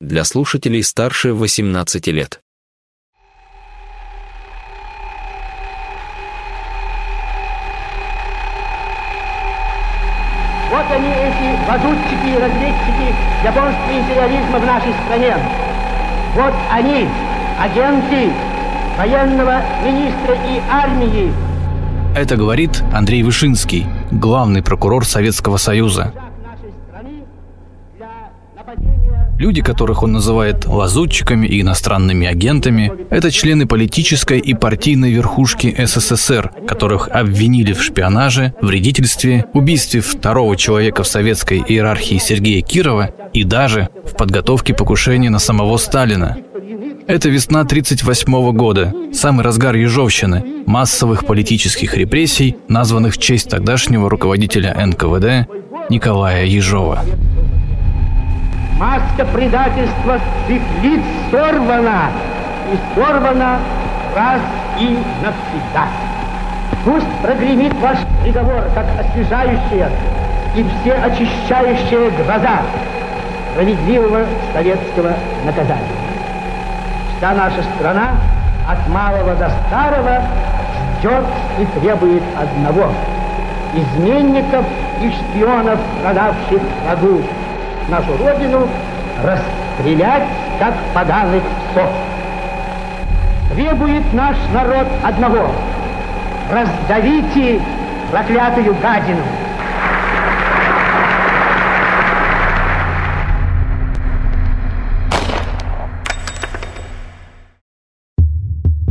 [0.00, 2.40] для слушателей старше 18 лет.
[10.70, 15.36] Вот они, эти лазутчики и разведчики японского империализма в нашей стране.
[16.34, 17.08] Вот они,
[17.58, 18.32] агенты
[18.98, 21.32] военного министра и армии.
[22.14, 26.12] Это говорит Андрей Вышинский, главный прокурор Советского Союза.
[29.38, 36.52] Люди, которых он называет лазутчиками и иностранными агентами, это члены политической и партийной верхушки СССР,
[36.66, 43.90] которых обвинили в шпионаже, вредительстве, убийстве второго человека в советской иерархии Сергея Кирова и даже
[44.04, 46.38] в подготовке покушения на самого Сталина.
[47.06, 54.74] Это весна 1938 года, самый разгар Ежовщины, массовых политических репрессий, названных в честь тогдашнего руководителя
[54.74, 55.48] НКВД
[55.90, 57.04] Николая Ежова.
[58.78, 62.10] Маска предательства с сорвана,
[62.70, 63.58] и сорвана
[64.14, 64.40] раз
[64.78, 65.86] и навсегда.
[66.84, 69.90] Пусть прогремит ваш приговор, как освежающая
[70.54, 72.60] и все очищающая глаза
[73.52, 75.14] справедливого советского
[75.46, 75.80] наказания.
[77.16, 78.10] Вся наша страна
[78.68, 80.20] от малого до старого
[80.98, 81.24] ждет
[81.60, 82.92] и требует одного–
[83.74, 84.64] изменников
[85.00, 87.22] и шпионов, продавших врагу
[87.88, 88.68] нашу родину
[89.22, 90.24] расстрелять,
[90.58, 91.90] как поганых псов.
[93.54, 95.50] Требует наш народ одного–
[96.50, 97.60] раздавите
[98.10, 99.22] проклятую гадину.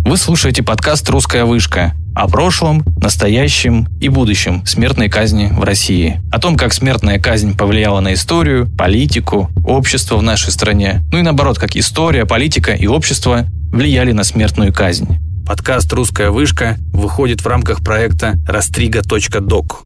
[0.06, 6.22] Вы слушаете подкаст «Русская вышка» о прошлом, настоящем и будущем смертной казни в России.
[6.32, 11.04] О том, как смертная казнь повлияла на историю, политику, общество в нашей стране.
[11.12, 15.18] Ну и наоборот, как история, политика и общество влияли на смертную казнь.
[15.46, 19.84] Подкаст «Русская вышка» выходит в рамках проекта «Растрига.док».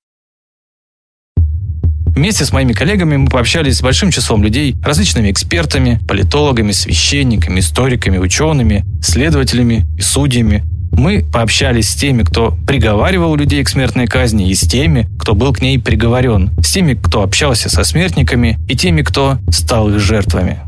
[2.06, 8.18] Вместе с моими коллегами мы пообщались с большим числом людей, различными экспертами, политологами, священниками, историками,
[8.18, 10.64] учеными, следователями и судьями.
[10.92, 15.54] Мы пообщались с теми, кто приговаривал людей к смертной казни, и с теми, кто был
[15.54, 20.60] к ней приговорен, с теми, кто общался со смертниками, и теми, кто стал их жертвами.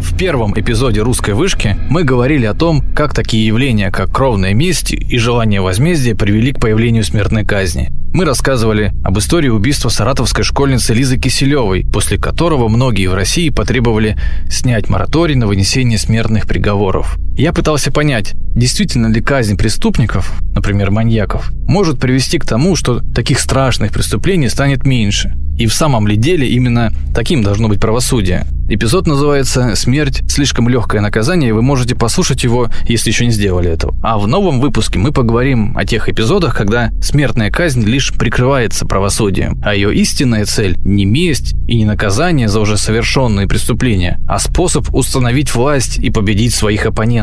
[0.00, 4.92] В первом эпизоде «Русской вышки» мы говорили о том, как такие явления, как кровная месть
[4.92, 7.90] и желание возмездия привели к появлению смертной казни.
[8.12, 14.18] Мы рассказывали об истории убийства саратовской школьницы Лизы Киселевой, после которого многие в России потребовали
[14.50, 17.16] снять мораторий на вынесение смертных приговоров.
[17.36, 23.40] Я пытался понять, действительно ли казнь преступников, например, маньяков, может привести к тому, что таких
[23.40, 25.34] страшных преступлений станет меньше.
[25.58, 28.46] И в самом ли деле именно таким должно быть правосудие?
[28.68, 30.22] Эпизод называется «Смерть.
[30.26, 33.94] Слишком легкое наказание», и вы можете послушать его, если еще не сделали этого.
[34.02, 39.60] А в новом выпуске мы поговорим о тех эпизодах, когда смертная казнь лишь прикрывается правосудием,
[39.62, 44.94] а ее истинная цель– не месть и не наказание за уже совершенные преступления, а способ
[44.94, 47.21] установить власть и победить своих оппонентов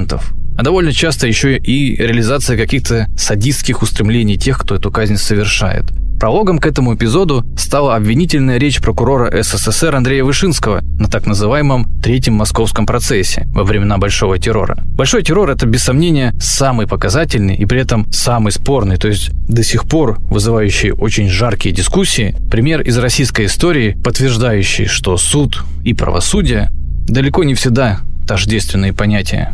[0.60, 5.86] а довольно часто еще и реализация каких-то садистских устремлений тех, кто эту казнь совершает.
[6.20, 12.34] Прологом к этому эпизоду стала обвинительная речь прокурора СССР Андрея Вышинского на так называемом Третьем
[12.34, 14.84] Московском процессе во времена Большого террора.
[14.84, 19.64] Большой террор– это, без сомнения, самый показательный и при этом самый спорный, то есть до
[19.64, 26.70] сих пор вызывающий очень жаркие дискуссии, пример из российской истории, подтверждающий, что суд и правосудие
[27.08, 29.52] далеко не всегда тождественные понятия.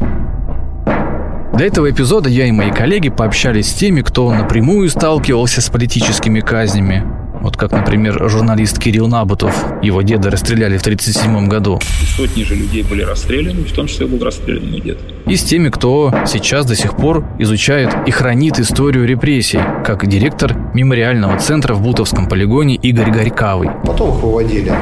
[1.54, 6.42] Для этого эпизода я и мои коллеги пообщались с теми, кто напрямую сталкивался с политическими
[6.42, 7.02] казнями.
[7.40, 9.56] Вот как, например, журналист Кирилл Набутов.
[9.82, 11.80] Его деда расстреляли в 1937 году.
[12.18, 14.98] Сотни же людей были расстреляны, в том числе был расстрелян мой дед.
[15.26, 20.54] И с теми, кто сейчас до сих пор изучает и хранит историю репрессий, как директор
[20.74, 23.70] мемориального центра в Бутовском полигоне Игорь Горькавый.
[23.86, 24.74] Потом их выводили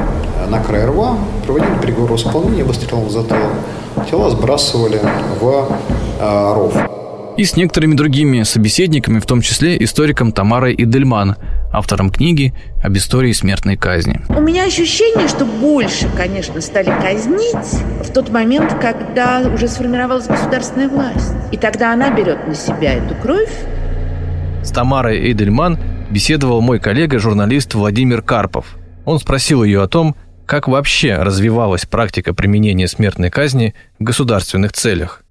[0.47, 3.51] на край рва, проводили приговор исполнения выстрелом в затылок.
[4.09, 4.99] Тела сбрасывали
[5.39, 5.67] в
[6.19, 6.75] э, ров.
[7.35, 11.35] И с некоторыми другими собеседниками, в том числе историком Тамарой Идельман,
[11.71, 12.53] автором книги
[12.83, 14.21] об истории смертной казни.
[14.29, 20.89] У меня ощущение, что больше, конечно, стали казнить в тот момент, когда уже сформировалась государственная
[20.89, 21.33] власть.
[21.51, 23.51] И тогда она берет на себя эту кровь.
[24.61, 25.79] С Тамарой Эйдельман
[26.11, 28.77] беседовал мой коллега, журналист Владимир Карпов.
[29.05, 35.23] Он спросил ее о том, как вообще развивалась практика применения смертной казни в государственных целях.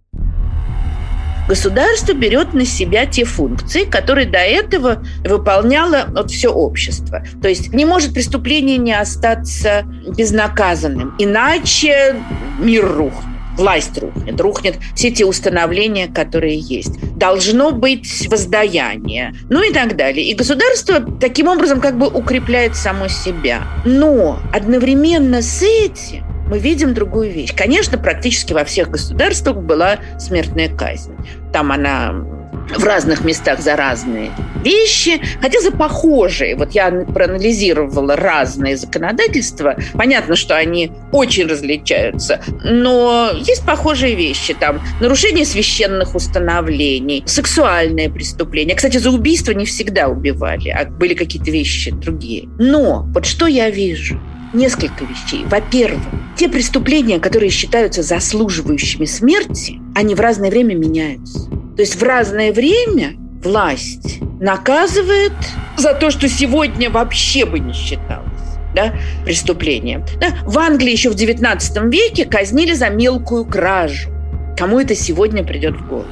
[1.48, 7.24] государство берет на себя те функции, которые до этого выполняло вот все общество.
[7.42, 9.82] То есть не может преступление не остаться
[10.16, 12.16] безнаказанным, иначе
[12.58, 16.92] мир рухнет власть рухнет, рухнет все те установления, которые есть.
[17.16, 20.26] Должно быть воздаяние, ну и так далее.
[20.26, 23.62] И государство таким образом как бы укрепляет само себя.
[23.84, 27.54] Но одновременно с этим мы видим другую вещь.
[27.56, 31.14] Конечно, практически во всех государствах была смертная казнь.
[31.52, 34.30] Там она в разных местах за разные
[34.64, 36.56] вещи, хотя за похожие.
[36.56, 39.76] Вот я проанализировала разные законодательства.
[39.94, 44.54] Понятно, что они очень различаются, но есть похожие вещи.
[44.54, 48.74] Там нарушение священных установлений, сексуальные преступления.
[48.74, 52.48] Кстати, за убийство не всегда убивали, а были какие-то вещи другие.
[52.58, 54.20] Но вот что я вижу?
[54.52, 55.44] несколько вещей.
[55.46, 56.02] Во-первых,
[56.36, 61.48] те преступления, которые считаются заслуживающими смерти, они в разное время меняются.
[61.76, 65.32] То есть в разное время власть наказывает
[65.76, 68.28] за то, что сегодня вообще бы не считалось
[68.74, 70.04] да, преступлением.
[70.20, 70.28] Да?
[70.44, 74.10] В Англии еще в XIX веке казнили за мелкую кражу.
[74.56, 76.06] Кому это сегодня придет в голову?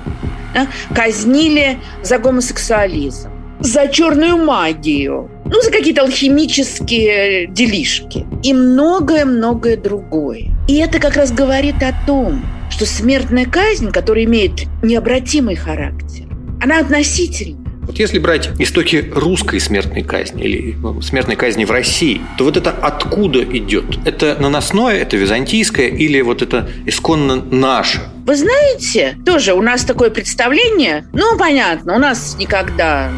[0.54, 0.66] Да?
[0.94, 3.30] Казнили за гомосексуализм,
[3.60, 10.50] за черную магию, ну, за какие-то алхимические делишки и многое-многое другое.
[10.68, 16.26] И это как раз говорит о том, что смертная казнь, которая имеет необратимый характер,
[16.62, 17.58] она относительна.
[17.82, 22.56] Вот если брать истоки русской смертной казни или ну, смертной казни в России, то вот
[22.56, 23.84] это откуда идет?
[24.04, 28.02] Это наносное, это византийское или вот это исконно наше?
[28.26, 33.10] Вы знаете, тоже у нас такое представление, ну, понятно, у нас никогда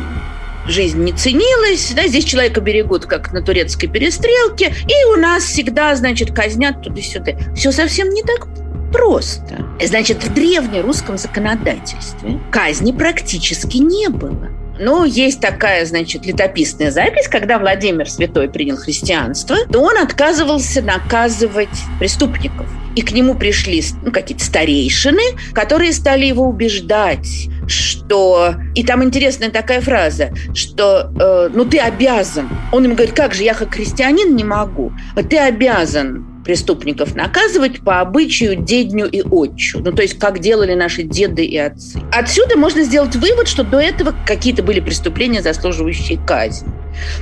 [0.67, 5.95] жизнь не ценилась, да, здесь человека берегут, как на турецкой перестрелке, и у нас всегда,
[5.97, 7.33] значит, казнят туда-сюда.
[7.55, 8.47] Все совсем не так
[8.93, 9.67] просто.
[9.85, 14.49] Значит, в древнерусском законодательстве казни практически не было.
[14.79, 21.69] Ну, есть такая, значит, летописная запись, когда Владимир Святой принял христианство, то он отказывался наказывать
[21.99, 22.67] преступников.
[22.97, 25.23] И к нему пришли ну, какие-то старейшины,
[25.53, 28.55] которые стали его убеждать, что...
[28.75, 32.49] И там интересная такая фраза, что э, ну ты обязан.
[32.73, 34.93] Он им говорит, как же, я как христианин не могу.
[35.29, 39.81] Ты обязан преступников наказывать по обычаю дедню и отчу.
[39.81, 42.01] Ну, то есть, как делали наши деды и отцы.
[42.13, 46.69] Отсюда можно сделать вывод, что до этого какие-то были преступления, заслуживающие казни.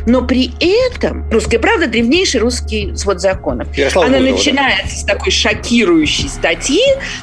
[0.06, 3.76] Но при этом «Русская правда»– древнейший русский свод законов.
[3.76, 5.00] Ярослава Она Гудова, начинается да?
[5.02, 6.82] с такой шокирующей статьи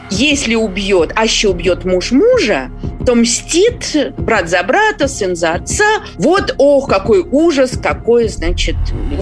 [0.10, 2.72] «Если убьет, а еще убьет муж мужа,
[3.07, 6.04] то мстит брат за брата, сын за отца.
[6.18, 8.75] Вот, ох, какой ужас, какой, значит,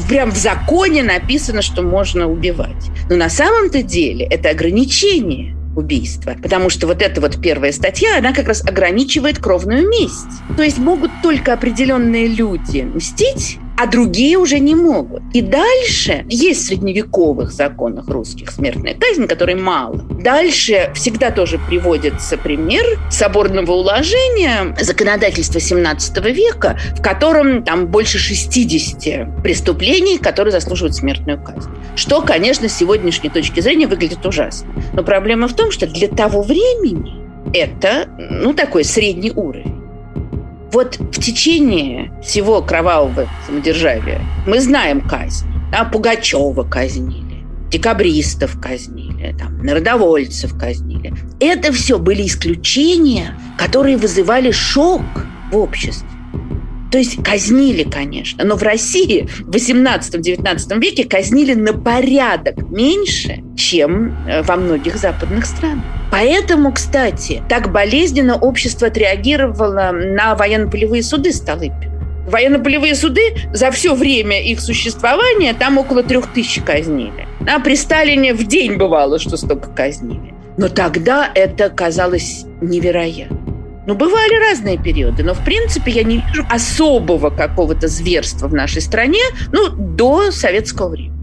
[0.09, 2.89] прям в законе написано, что можно убивать.
[3.11, 6.35] Но на самом-то деле это ограничение убийства.
[6.41, 10.41] Потому что вот эта вот первая статья, она как раз ограничивает кровную месть.
[10.57, 15.21] То есть могут только определенные люди мстить, а другие уже не могут.
[15.33, 19.97] И дальше есть в средневековых законах русских смертная казнь, которой мало.
[20.21, 29.43] Дальше всегда тоже приводится пример соборного уложения законодательства 17 века, в котором там больше 60
[29.43, 31.69] преступлений, которые заслуживают смертную казнь.
[31.95, 34.69] Что, конечно, с сегодняшней точки зрения выглядит ужасно.
[34.93, 39.74] Но проблема в том, что для того времени это, ну, такой средний уровень.
[40.75, 45.47] Вот в течение всего кровавого самодержавия мы знаем казнь.
[45.71, 51.13] Да, Пугачева казнили, декабристов казнили, там, народовольцев казнили.
[51.39, 55.01] Это все были исключения, которые вызывали шок
[55.49, 56.09] в обществе.
[56.91, 64.15] То есть казнили, конечно, но в России в 18-19 веке казнили на порядок меньше, чем
[64.27, 65.83] э, во многих западных странах.
[66.11, 71.91] Поэтому, кстати, так болезненно общество отреагировало на военно-полевые суды Столыпина.
[72.27, 73.21] Военно-полевые суды
[73.53, 77.27] за все время их существования там около трех тысяч казнили.
[77.47, 80.33] А при Сталине в день бывало, что столько казнили.
[80.57, 83.54] Но тогда это казалось невероятно.
[83.87, 88.81] Ну, бывали разные периоды, но, в принципе, я не вижу особого какого-то зверства в нашей
[88.81, 91.15] стране, ну, до советского времени.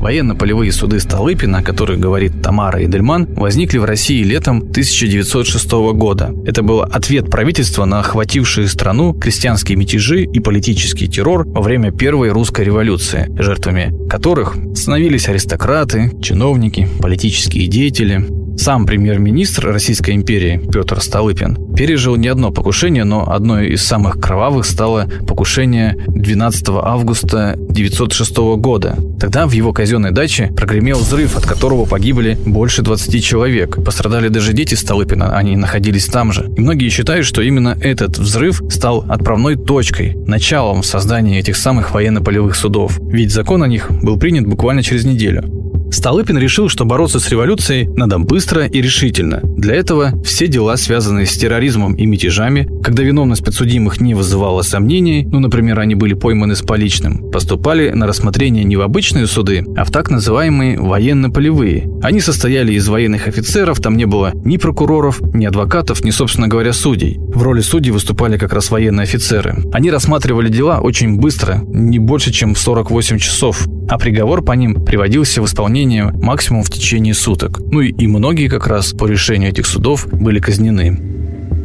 [0.00, 6.32] Военно-полевые суды Столыпина, о которых говорит Тамара Эдельман, возникли в России летом 1906 года.
[6.46, 12.30] Это был ответ правительства на охватившие страну крестьянские мятежи и политический террор во время Первой
[12.30, 18.26] русской революции, жертвами которых становились аристократы, чиновники, политические деятели,
[18.60, 24.66] сам премьер-министр Российской империи Петр Столыпин пережил не одно покушение, но одно из самых кровавых
[24.66, 31.84] стало покушение 12 августа 1906 года, Тогда в его казенной даче прогремел взрыв, от которого
[31.84, 33.76] погибли больше 20 человек.
[33.84, 36.50] Пострадали даже дети Столыпина, они находились там же.
[36.56, 42.56] И многие считают, что именно этот взрыв стал отправной точкой, началом создания этих самых военно-полевых
[42.56, 42.98] судов.
[43.02, 45.44] Ведь закон о них был принят буквально через неделю.
[45.90, 49.40] Столыпин решил, что бороться с революцией надо быстро и решительно.
[49.42, 55.26] Для этого все дела, связанные с терроризмом и мятежами, когда виновность подсудимых не вызывала сомнений,
[55.30, 59.84] ну, например, они были пойманы с поличным, поступали на рассмотрение не в обычные суды, а
[59.84, 61.90] в так называемые военно-полевые.
[62.02, 66.72] Они состояли из военных офицеров, там не было ни прокуроров, ни адвокатов, ни, собственно говоря,
[66.72, 67.18] судей.
[67.18, 69.56] В роли судей выступали как раз военные офицеры.
[69.72, 74.84] Они рассматривали дела очень быстро, не больше, чем в 48 часов, а приговор по ним
[74.84, 77.60] приводился в исполнение максимум в течение суток.
[77.70, 80.98] Ну и, и многие как раз по решению этих судов были казнены.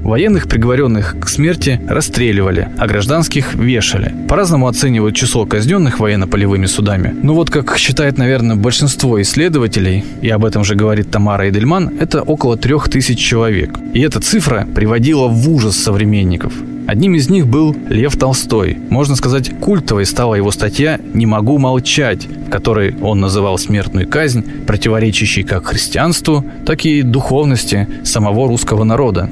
[0.05, 4.13] Военных, приговоренных к смерти, расстреливали, а гражданских вешали.
[4.29, 7.11] По-разному оценивают число казненных военно-полевыми судами.
[7.23, 12.21] Но вот как считает, наверное, большинство исследователей, и об этом же говорит Тамара Эдельман, это
[12.21, 13.79] около трех тысяч человек.
[13.95, 16.53] И эта цифра приводила в ужас современников.
[16.87, 18.77] Одним из них был Лев Толстой.
[18.89, 24.43] Можно сказать, культовой стала его статья «Не могу молчать», в которой он называл смертную казнь,
[24.67, 29.29] противоречащей как христианству, так и духовности самого русского народа.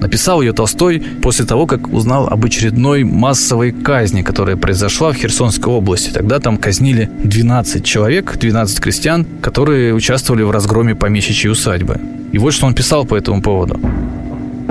[0.00, 5.72] Написал ее Толстой после того, как узнал об очередной массовой казни, которая произошла в Херсонской
[5.72, 6.10] области.
[6.10, 12.00] Тогда там казнили 12 человек, 12 крестьян, которые участвовали в разгроме помещичьей усадьбы.
[12.32, 13.80] И вот что он писал по этому поводу.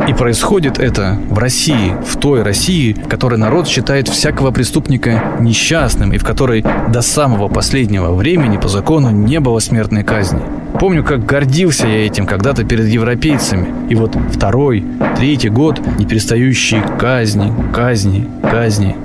[0.07, 6.17] И происходит это в России, в той России, которой народ считает всякого преступника несчастным и
[6.17, 10.41] в которой до самого последнего времени по закону не было смертной казни.
[10.79, 13.73] Помню, как гордился я этим когда-то перед европейцами.
[13.89, 14.85] И вот второй,
[15.15, 18.95] третий год неперестающие казни, казни, казни.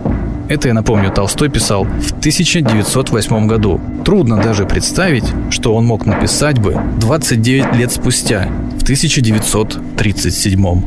[0.51, 3.81] Это, я напомню, Толстой писал в 1908 году.
[4.05, 10.61] Трудно даже представить, что он мог написать бы 29 лет спустя, в 1937.
[10.61, 10.83] Мы,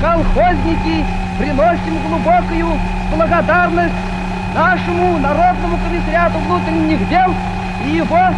[0.00, 1.04] колхозники,
[1.38, 2.80] приносим глубокую
[3.14, 3.92] благодарность
[4.54, 7.34] нашему Народному комиссариату внутренних дел
[7.86, 8.30] и его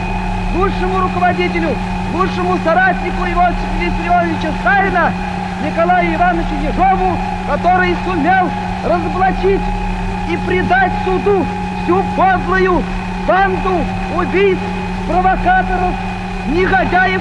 [0.56, 1.68] лучшему руководителю,
[2.12, 5.12] лучшему соратнику Иосифа Виссарионовича Сталина
[5.64, 7.16] Николаю Ивановичу Ежову,
[7.48, 8.50] который сумел
[8.84, 9.60] разоблачить
[10.30, 11.44] и предать суду
[11.84, 12.82] всю подлую
[13.26, 13.84] банду
[14.16, 14.58] убийц,
[15.08, 15.94] провокаторов,
[16.48, 17.20] негодяев.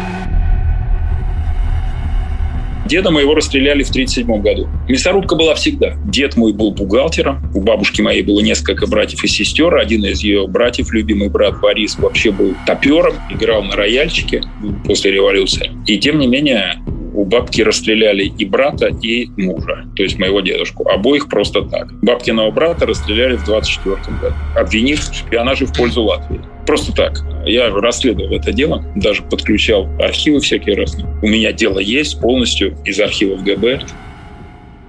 [2.91, 4.67] Деда моего расстреляли в 1937 году.
[4.89, 5.93] Мясорубка была всегда.
[6.07, 7.41] Дед мой был бухгалтером.
[7.55, 9.77] У бабушки моей было несколько братьев и сестер.
[9.77, 13.13] Один из ее братьев, любимый брат Борис, вообще был топером.
[13.29, 14.43] Играл на рояльчике
[14.83, 15.71] после революции.
[15.87, 16.80] И тем не менее,
[17.13, 20.87] у бабки расстреляли и брата, и мужа, то есть моего дедушку.
[20.89, 21.93] Обоих просто так.
[22.01, 26.41] Бабкиного брата расстреляли в 24 году, обвинив в шпионаже в пользу Латвии.
[26.65, 27.21] Просто так.
[27.45, 31.07] Я расследовал это дело, даже подключал архивы всякие разные.
[31.21, 33.81] У меня дело есть полностью из архивов ГБ.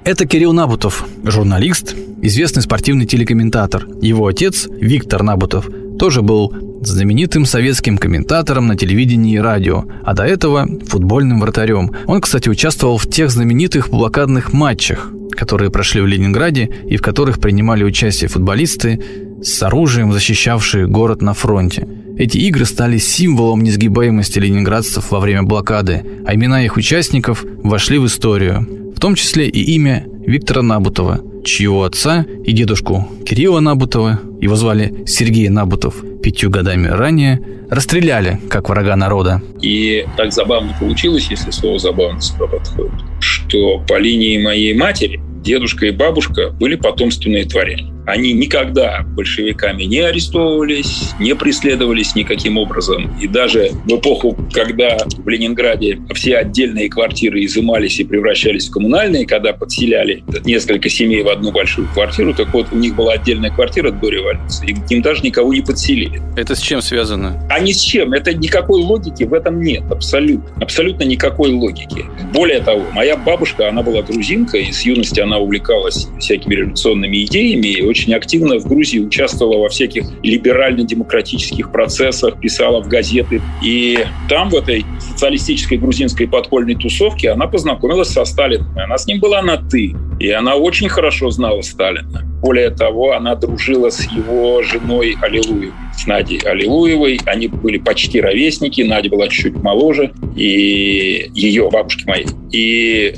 [0.05, 3.87] Это Кирилл Набутов, журналист, известный спортивный телекомментатор.
[4.01, 5.69] Его отец, Виктор Набутов,
[6.03, 11.93] тоже был знаменитым советским комментатором на телевидении и радио, а до этого футбольным вратарем.
[12.09, 17.39] Он, кстати, участвовал в тех знаменитых блокадных матчах, которые прошли в Ленинграде и в которых
[17.39, 19.01] принимали участие футболисты
[19.45, 21.87] с оружием, защищавшие город на фронте.
[22.19, 28.07] Эти игры стали символом несгибаемости ленинградцев во время блокады, а имена их участников вошли в
[28.07, 34.57] историю, в том числе и имя Виктора Набутова, чьего отца и дедушку Кирилла Набутова, его
[34.57, 39.41] звали Сергей Набутов, пятью годами ранее, расстреляли как врага народа.
[39.61, 45.87] И так забавно получилось, если слово «забавно» сюда подходит, что по линии моей матери дедушка
[45.87, 47.93] и бабушка были потомственные творения.
[48.07, 53.17] Они никогда большевиками не арестовывались, не преследовались никаким образом.
[53.21, 59.27] И даже в эпоху, когда в Ленинграде все отдельные квартиры изымались и превращались в коммунальные,
[59.27, 63.91] когда подселяли несколько семей в одну большую квартиру, так вот у них была отдельная квартира
[63.91, 66.21] до революции, и к ним даже никого не подселили.
[66.37, 67.47] Это с чем связано?
[67.51, 68.13] А ни с чем.
[68.13, 69.83] Это никакой логики в этом нет.
[69.91, 70.45] Абсолютно.
[70.61, 72.05] Абсолютно никакой логики.
[72.33, 77.92] Более того, моя бабушка, она была грузинка, и с юности она увлекалась всякими революционными идеями,
[77.93, 83.43] очень активно в Грузии участвовала во всяких либерально-демократических процессах, писала в газеты.
[83.63, 88.67] И там, в этой социалистической грузинской подпольной тусовке, она познакомилась со Сталином.
[88.79, 89.95] Она с ним была на «ты».
[90.19, 92.23] И она очень хорошо знала Сталина.
[92.41, 97.19] Более того, она дружила с его женой Аллилуевой, с Надей Аллилуевой.
[97.27, 98.83] Они были почти ровесники.
[98.83, 100.13] Надя была чуть-чуть моложе.
[100.37, 102.27] И ее, бабушки моей.
[102.53, 103.15] И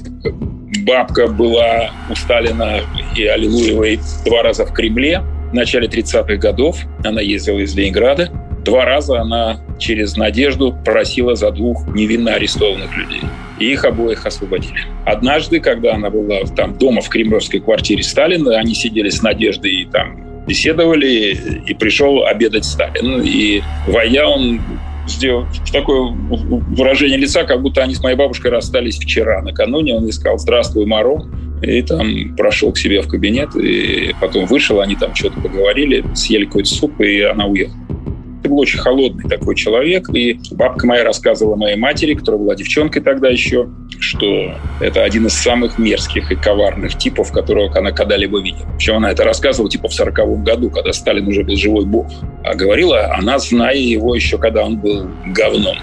[0.85, 2.81] бабка была у Сталина
[3.17, 5.23] и Аллилуевой два раза в Кремле.
[5.51, 6.79] в начале 30-х годов.
[7.05, 8.29] Она ездила из Ленинграда.
[8.65, 13.21] Два раза она через надежду просила за двух невинно арестованных людей.
[13.59, 14.81] И их обоих освободили.
[15.05, 19.85] Однажды, когда она была там дома в кремлевской квартире Сталина, они сидели с Надеждой и
[19.85, 23.23] там беседовали, и пришел обедать Сталин.
[23.23, 24.61] И войдя, он
[25.07, 29.43] сделал такое выражение лица, как будто они с моей бабушкой расстались вчера.
[29.43, 31.25] Накануне он искал «Здравствуй, Маро»,
[31.63, 36.45] и там прошел к себе в кабинет, и потом вышел, они там что-то поговорили, съели
[36.45, 37.79] какой-то суп, и она уехала.
[38.45, 40.09] Был очень холодный такой человек.
[40.15, 45.35] И бабка моя рассказывала моей матери, которая была девчонкой тогда еще, что это один из
[45.35, 48.67] самых мерзких и коварных типов, которых она когда-либо видела.
[48.77, 52.07] Причем она это рассказывала типа в сороковом году, когда Сталин уже был живой бог.
[52.45, 55.77] А говорила она, зная его еще, когда он был говном.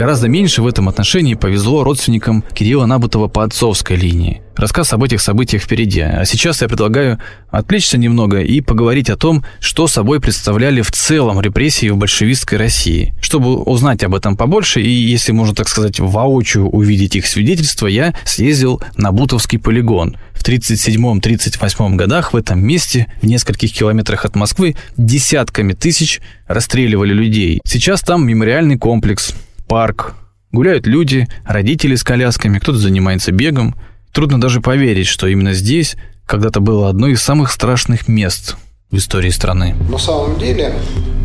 [0.00, 4.40] Гораздо меньше в этом отношении повезло родственникам Кирилла Набутова по отцовской линии.
[4.56, 6.00] Рассказ об этих событиях впереди.
[6.00, 7.18] А сейчас я предлагаю
[7.50, 13.12] отвлечься немного и поговорить о том, что собой представляли в целом репрессии в большевистской России.
[13.20, 18.14] Чтобы узнать об этом побольше и, если можно так сказать, воочию увидеть их свидетельства, я
[18.24, 20.16] съездил на Бутовский полигон.
[20.32, 27.60] В 1937-1938 годах в этом месте, в нескольких километрах от Москвы, десятками тысяч расстреливали людей.
[27.66, 29.34] Сейчас там мемориальный комплекс,
[29.70, 30.14] парк.
[30.50, 33.76] Гуляют люди, родители с колясками, кто-то занимается бегом.
[34.12, 35.94] Трудно даже поверить, что именно здесь
[36.26, 38.56] когда-то было одно из самых страшных мест
[38.90, 39.76] в истории страны.
[39.88, 40.74] На самом деле,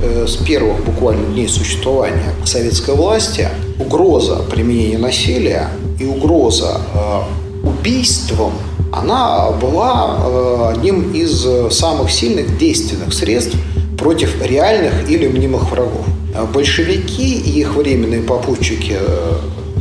[0.03, 3.49] э, с первых буквально дней существования советской власти
[3.79, 8.53] угроза применения насилия и угроза э, убийством,
[8.93, 13.57] она была э, одним из самых сильных действенных средств
[13.97, 16.05] против реальных или мнимых врагов.
[16.53, 19.33] Большевики и их временные попутчики э,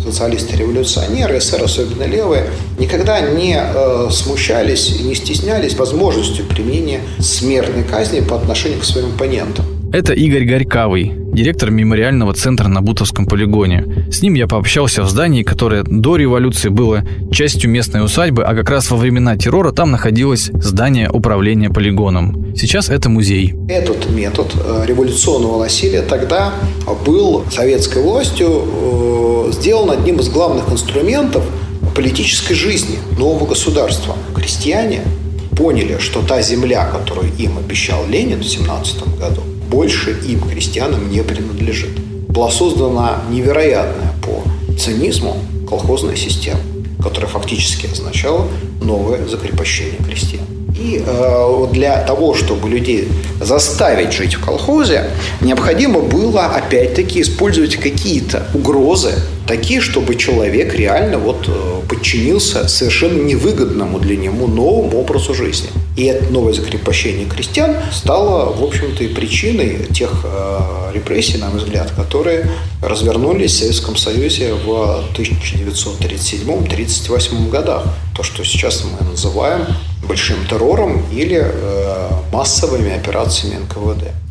[0.04, 8.20] социалисты-революционеры, СССР, особенно левые, никогда не э, смущались и не стеснялись возможностью применения смертной казни
[8.20, 9.73] по отношению к своим оппонентам.
[9.94, 14.08] Это Игорь Горькавый, директор мемориального центра на Бутовском полигоне.
[14.10, 18.70] С ним я пообщался в здании, которое до революции было частью местной усадьбы, а как
[18.70, 22.56] раз во времена террора там находилось здание управления полигоном.
[22.56, 23.54] Сейчас это музей.
[23.68, 26.54] Этот метод э, революционного насилия тогда
[27.06, 31.44] был советской властью э, сделан одним из главных инструментов
[31.94, 34.16] политической жизни нового государства.
[34.34, 35.02] Крестьяне
[35.56, 39.42] поняли, что та земля, которую им обещал Ленин в 17 году,
[39.74, 41.90] больше им, крестьянам, не принадлежит.
[42.28, 44.42] Была создана невероятная по
[44.78, 45.36] цинизму
[45.68, 46.60] колхозная система,
[47.02, 48.46] которая фактически означала
[48.80, 50.44] новое закрепощение крестьян.
[50.78, 53.08] И э, для того, чтобы людей
[53.40, 55.10] заставить жить в колхозе,
[55.40, 59.14] необходимо было опять-таки использовать какие-то угрозы,
[59.46, 65.68] такие, чтобы человек реально вот э, подчинился совершенно невыгодному для него новому образу жизни.
[65.96, 71.60] И это новое закрепощение крестьян стало, в общем-то, и причиной тех э, репрессий, на мой
[71.60, 72.50] взгляд, которые
[72.82, 77.84] развернулись в Советском Союзе в 1937-1938 годах.
[78.16, 79.66] То, что сейчас мы называем
[80.08, 84.23] большим террором или э, массовыми операциями НКВД.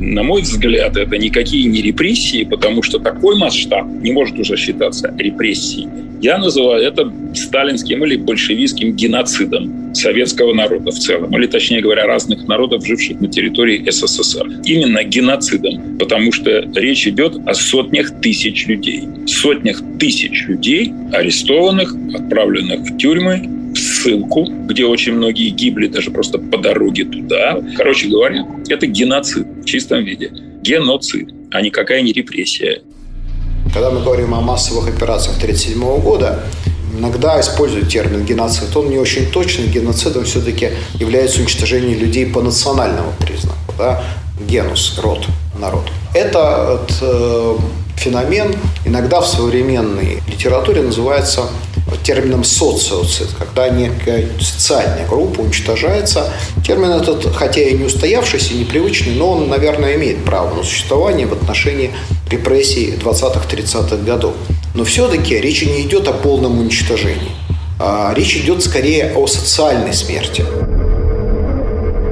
[0.00, 5.12] На мой взгляд, это никакие не репрессии, потому что такой масштаб не может уже считаться
[5.18, 6.04] репрессиями.
[6.20, 12.46] Я называю это сталинским или большевистским геноцидом советского народа в целом, или, точнее говоря, разных
[12.46, 14.46] народов, живших на территории СССР.
[14.64, 19.08] Именно геноцидом, потому что речь идет о сотнях тысяч людей.
[19.26, 26.58] Сотнях тысяч людей, арестованных, отправленных в тюрьмы, ссылку, где очень многие гибли даже просто по
[26.58, 27.60] дороге туда.
[27.76, 30.30] Короче говоря, это геноцид в чистом виде.
[30.62, 32.82] Геноцид, а никакая не репрессия.
[33.72, 36.42] Когда мы говорим о массовых операциях 1937 года,
[36.98, 38.74] иногда используют термин геноцид.
[38.76, 39.66] Он не очень точный.
[39.66, 43.74] Геноцидом все-таки является уничтожение людей по национальному признаку.
[43.76, 44.02] Да?
[44.40, 45.26] Генус, род,
[45.58, 45.90] народ.
[46.14, 47.56] Это э,
[47.96, 51.42] феномен иногда в современной литературе называется
[51.96, 56.32] термином социоцид, когда некая социальная группа уничтожается.
[56.64, 61.26] Термин этот, хотя и не устоявшийся, и непривычный, но он, наверное, имеет право на существование
[61.26, 61.92] в отношении
[62.30, 64.34] репрессий 20-30-х годов.
[64.74, 67.32] Но все-таки речь не идет о полном уничтожении.
[67.80, 70.44] А речь идет скорее о социальной смерти.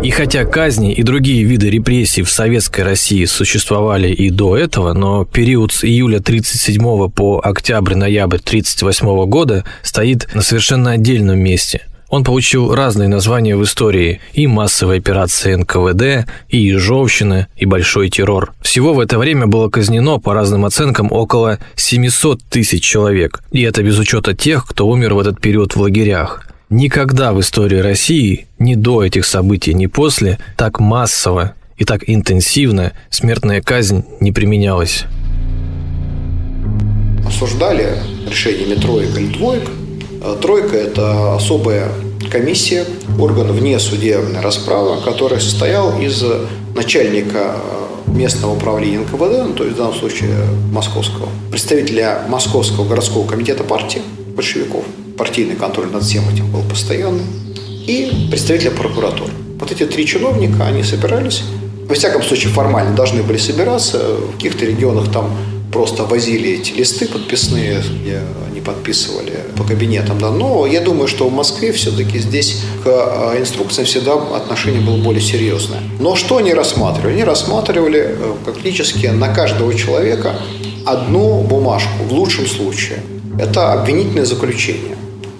[0.03, 5.25] И хотя казни и другие виды репрессий в Советской России существовали и до этого, но
[5.25, 12.73] период с июля 1937 по октябрь-ноябрь 1938 года стоит на совершенно отдельном месте– он получил
[12.73, 18.55] разные названия в истории– и массовые операции НКВД, и Ежовщина, и Большой террор.
[18.63, 23.43] Всего в это время было казнено, по разным оценкам, около 700 тысяч человек.
[23.51, 26.47] И это без учета тех, кто умер в этот период в лагерях.
[26.69, 32.93] Никогда в истории России, ни до этих событий, ни после, так массово и так интенсивно
[33.09, 35.05] смертная казнь не применялась.
[37.25, 37.97] Осуждали
[38.29, 39.71] решение тройка или двоек.
[40.21, 41.89] Э, тройка– это особая
[42.33, 42.85] комиссия,
[43.17, 46.25] орган вне судебной расправы, который состоял из
[46.75, 47.59] начальника
[48.09, 50.35] э, местного управления НКВД, ну, то есть в данном случае
[50.73, 54.03] московского, представителя Московского городского комитета партии
[54.35, 54.85] большевиков–
[55.17, 57.25] партийный контроль над всем этим был постоянный,
[57.87, 59.33] и представителя прокуратуры.
[59.59, 61.43] Вот эти три чиновника, они собирались,
[61.89, 65.31] во всяком случае формально должны были собираться, в каких-то регионах там
[65.73, 70.31] просто возили эти листы подписные, где они подписывали по кабинетам, да.
[70.31, 75.21] Но я думаю, что в Москве все-таки здесь к а, инструкциям всегда отношение было более
[75.21, 75.81] серьезное.
[76.01, 77.15] Но что они рассматривали?
[77.15, 80.37] Они рассматривали э, практически на каждого человека
[80.85, 82.99] одну бумажку, в лучшем случае.
[83.39, 84.97] Это обвинительное заключение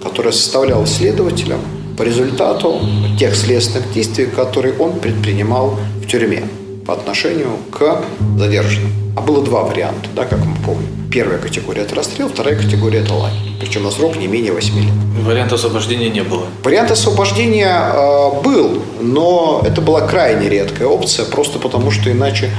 [0.07, 1.59] которая составлялась следователем
[1.97, 2.79] по результату
[3.19, 6.43] тех следственных действий, которые он предпринимал в тюрьме
[6.85, 8.03] по отношению к
[8.37, 8.91] задержанным.
[9.17, 10.87] А было два варианта, да, как мы помним.
[11.11, 13.33] Первая категория– это расстрел, вторая категория– это лань.
[13.59, 14.93] Причем на срок не менее 8 лет.
[15.25, 16.45] Варианта освобождения не было?
[16.63, 22.51] Вариант освобождения э, был, но это была крайне редкая опция, просто потому что иначе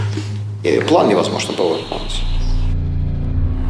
[0.65, 2.23] э, план невозможно было выполнить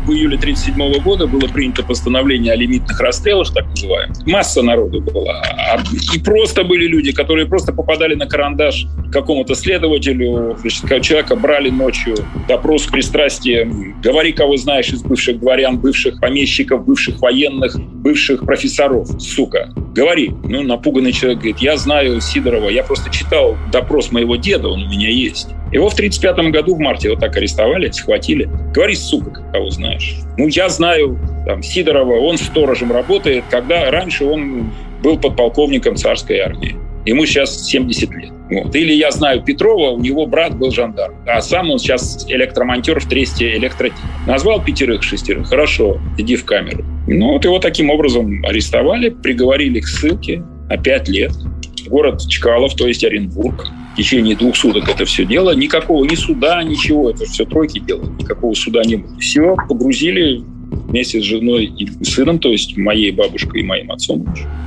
[0.08, 4.26] в июле 1937 года было принято постановление о лимитных расстрелах, так называемых.
[4.26, 5.42] Масса народу была.
[5.42, 5.78] А,
[6.14, 10.56] и просто были люди, которые просто попадали на карандаш какому-то следователю.
[10.60, 12.16] Значит, человека брали ночью,
[12.48, 14.00] допрос с пристрастием.
[14.02, 19.08] Говори, кого знаешь из бывших дворян, бывших помещиков, бывших военных, бывших профессоров.
[19.20, 20.30] Сука, говори.
[20.44, 24.88] Ну, напуганный человек говорит, я знаю Сидорова, я просто читал допрос моего деда, он у
[24.88, 25.48] меня есть.
[25.72, 28.48] Его в 1935 году в марте вот так арестовали, схватили.
[28.72, 30.14] Говори, сука, кого знаешь.
[30.37, 36.76] Ну, я знаю там, Сидорова, он сторожем работает, когда раньше он был подполковником царской армии.
[37.04, 38.38] Ему сейчас 70 лет.
[38.50, 38.74] Вот.
[38.74, 43.06] Или я знаю Петрова, у него брат был жандарм, а сам он сейчас электромонтер в
[43.06, 43.98] Тресте электротип.
[44.26, 45.48] Назвал пятерых, шестерых.
[45.48, 46.84] Хорошо, иди в камеру.
[47.06, 51.32] Ну, вот его таким образом арестовали, приговорили к ссылке на пять лет.
[51.87, 55.54] Город Чкалов, то есть Оренбург в течение двух суток это все дело.
[55.54, 57.11] Никакого ни суда, ничего.
[57.11, 58.11] Это все тройки делали.
[58.18, 59.18] Никакого суда не было.
[59.18, 64.26] Все погрузили вместе с женой и сыном, то есть моей бабушкой и моим отцом,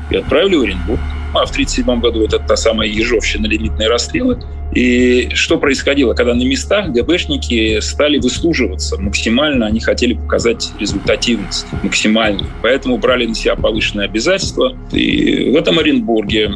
[0.09, 0.99] и отправили в Оренбург.
[1.33, 4.37] А в 1937 году это та самая ежовщина, лимитные расстрелы.
[4.73, 6.13] И что происходило?
[6.13, 12.47] Когда на местах ГБшники стали выслуживаться максимально, они хотели показать результативность максимально.
[12.61, 14.77] Поэтому брали на себя повышенные обязательства.
[14.91, 16.51] И в этом Оренбурге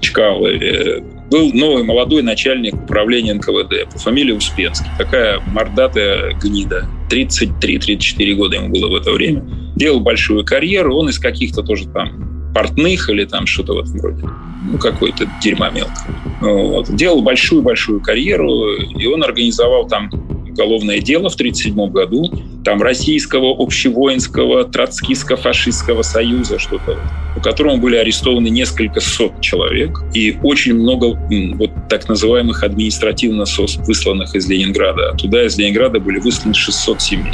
[0.00, 4.88] Чкалы э, был новый молодой начальник управления НКВД по фамилии Успенский.
[4.98, 6.86] Такая мордатая гнида.
[7.10, 9.44] 33-34 года ему было в это время.
[9.76, 10.96] Делал большую карьеру.
[10.96, 14.28] Он из каких-то тоже там портных или там что-то в этом роде.
[14.70, 15.92] Ну, какой-то дерьма мелко.
[16.40, 16.94] Вот.
[16.94, 20.10] Делал большую-большую карьеру, и он организовал там
[20.52, 22.30] уголовное дело в 1937 году,
[22.64, 26.98] там российского общевоинского троцкистско-фашистского союза, что-то,
[27.34, 31.18] по которому были арестованы несколько сот человек и очень много
[31.56, 33.44] вот так называемых административно
[33.86, 35.14] высланных из Ленинграда.
[35.16, 37.32] туда из Ленинграда были высланы 600 семей.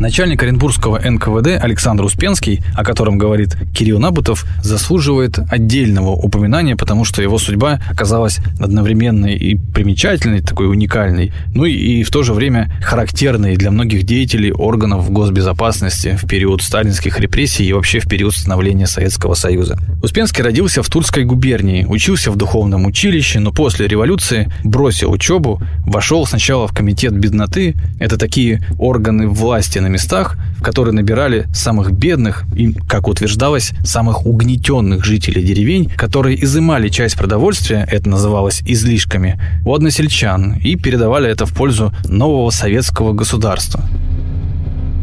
[0.00, 7.20] Начальник Оренбургского НКВД Александр Успенский, о котором говорит Кирилл Набутов, заслуживает отдельного упоминания, потому что
[7.20, 12.72] его судьба оказалась одновременной и примечательной, такой уникальной, ну и, и в то же время
[12.82, 18.86] характерной для многих деятелей органов госбезопасности в период сталинских репрессий и вообще в период становления
[18.86, 19.78] Советского Союза.
[20.02, 26.24] Успенский родился в Тульской губернии, учился в духовном училище, но после революции бросил учебу, вошел
[26.24, 32.44] сначала в комитет бедноты, это такие органы власти на местах, в которые набирали самых бедных
[32.54, 39.74] и, как утверждалось, самых угнетенных жителей деревень, которые изымали часть продовольствия, это называлось излишками, у
[39.74, 43.84] односельчан и передавали это в пользу нового советского государства.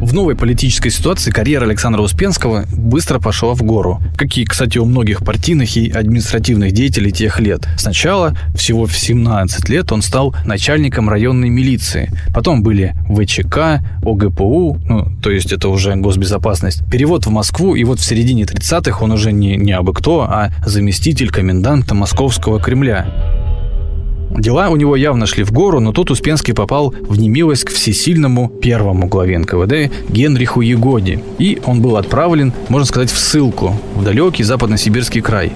[0.08, 4.86] В новой политической ситуации карьера Александра Успенского быстро пошла в гору, как и, кстати, у
[4.86, 7.68] многих партийных и административных деятелей тех лет.
[7.78, 12.10] Сначала, всего в 17 лет, он стал начальником районной милиции.
[12.34, 18.00] Потом были ВЧК, ОГПУ, ну, то есть это уже госбезопасность, перевод в Москву, и вот
[18.00, 23.47] в середине 30-х он уже не, не абы кто, а заместитель коменданта Московского Кремля.
[24.38, 28.50] Дела у него явно шли в гору, но тут Успенский попал в немилость к всесильному
[28.50, 31.22] первому главе НКВД Генриху Егоде.
[31.40, 35.54] И он был отправлен, можно сказать, в ссылку в далекий западно-сибирский край.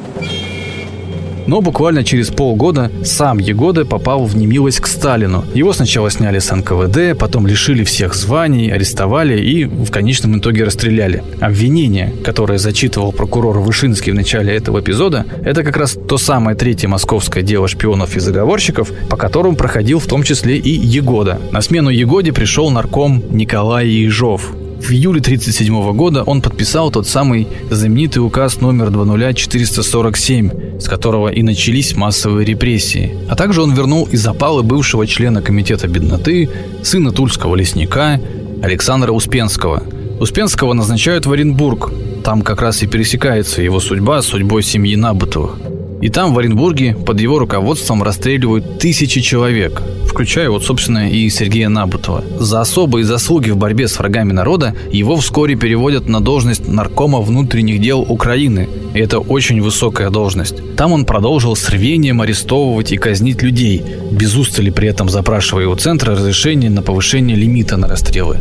[1.48, 5.44] Но буквально через полгода сам Егода попал в немилость к Сталину.
[5.54, 11.24] Его сначала сняли с НКВД, потом лишили всех званий, арестовали и в конечном итоге расстреляли.
[11.40, 16.88] Обвинение, которое зачитывал прокурор Вышинский в начале этого эпизода, это как раз то самое третье
[16.88, 21.40] московское дело шпионов и заговорщиков, по которому проходил в том числе и Егода.
[21.52, 27.48] На смену Егоде пришел нарком Николай Ежов, в июле 1937 года он подписал тот самый
[27.70, 33.16] знаменитый указ номер 20447, с которого и начались массовые репрессии.
[33.30, 36.50] А также он вернул и запалы бывшего члена комитета бедноты,
[36.84, 38.20] сына тульского лесника
[38.64, 39.84] Александра Успенского.
[40.20, 41.92] Успенского назначают в Оренбург.
[42.24, 45.71] Там как раз и пересекается его судьба с судьбой семьи Набутовых.
[46.02, 51.70] И там, в Оренбурге, под его руководством расстреливают тысячи человек, включая вот, собственно, и Сергея
[51.70, 52.24] Набутова.
[52.40, 57.80] За особые заслуги в борьбе с врагами народа его вскоре переводят на должность наркома внутренних
[57.80, 58.68] дел Украины.
[58.96, 60.76] И это очень высокая должность.
[60.76, 65.76] Там он продолжил с рвением арестовывать и казнить людей, без устали при этом запрашивая у
[65.76, 68.40] центра разрешение на повышение лимита на расстрелы.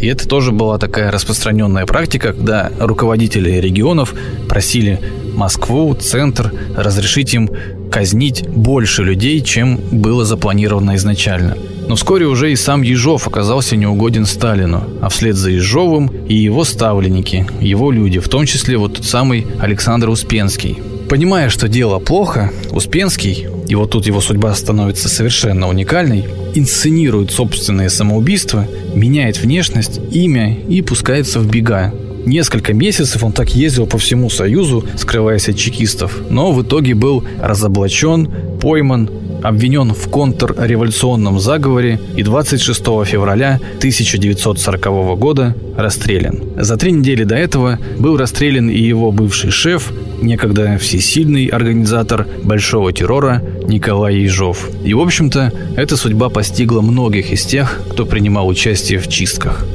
[0.00, 4.14] И это тоже была такая распространенная практика, когда руководители регионов
[4.48, 4.98] просили
[5.34, 7.50] Москву, центр, разрешить им
[7.90, 11.56] казнить больше людей, чем было запланировано изначально.
[11.88, 16.64] Но вскоре уже и сам Ежов оказался неугоден Сталину, а вслед за Ежовым и его
[16.64, 20.78] ставленники, его люди, в том числе вот тот самый Александр Успенский.
[21.08, 27.90] Понимая, что дело плохо, Успенский, и вот тут его судьба становится совершенно уникальной, инсценирует собственное
[27.90, 31.92] самоубийство, меняет внешность, имя и пускается в бега,
[32.24, 37.24] Несколько месяцев он так ездил по всему Союзу, скрываясь от чекистов, но в итоге был
[37.40, 38.28] разоблачен,
[38.60, 39.10] пойман,
[39.42, 46.40] обвинен в контрреволюционном заговоре и 26 февраля 1940 года расстрелян.
[46.56, 52.92] За три недели до этого был расстрелян и его бывший шеф, некогда всесильный организатор большого
[52.92, 54.70] террора Николай Ежов.
[54.84, 59.66] И, в общем-то, эта судьба постигла многих из тех, кто принимал участие в чистках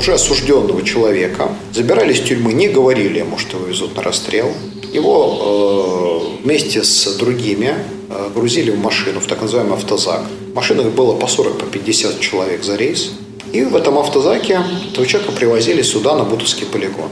[0.00, 4.50] уже осужденного человека забирали из тюрьмы, не говорили ему, что его везут на расстрел.
[4.94, 7.74] Его э, вместе с другими
[8.08, 10.22] э, грузили в машину, в так называемый автозак.
[10.52, 13.12] В машинах было по 40, по 50 человек за рейс.
[13.52, 17.10] И в этом автозаке этого человека привозили сюда, на Бутовский полигон.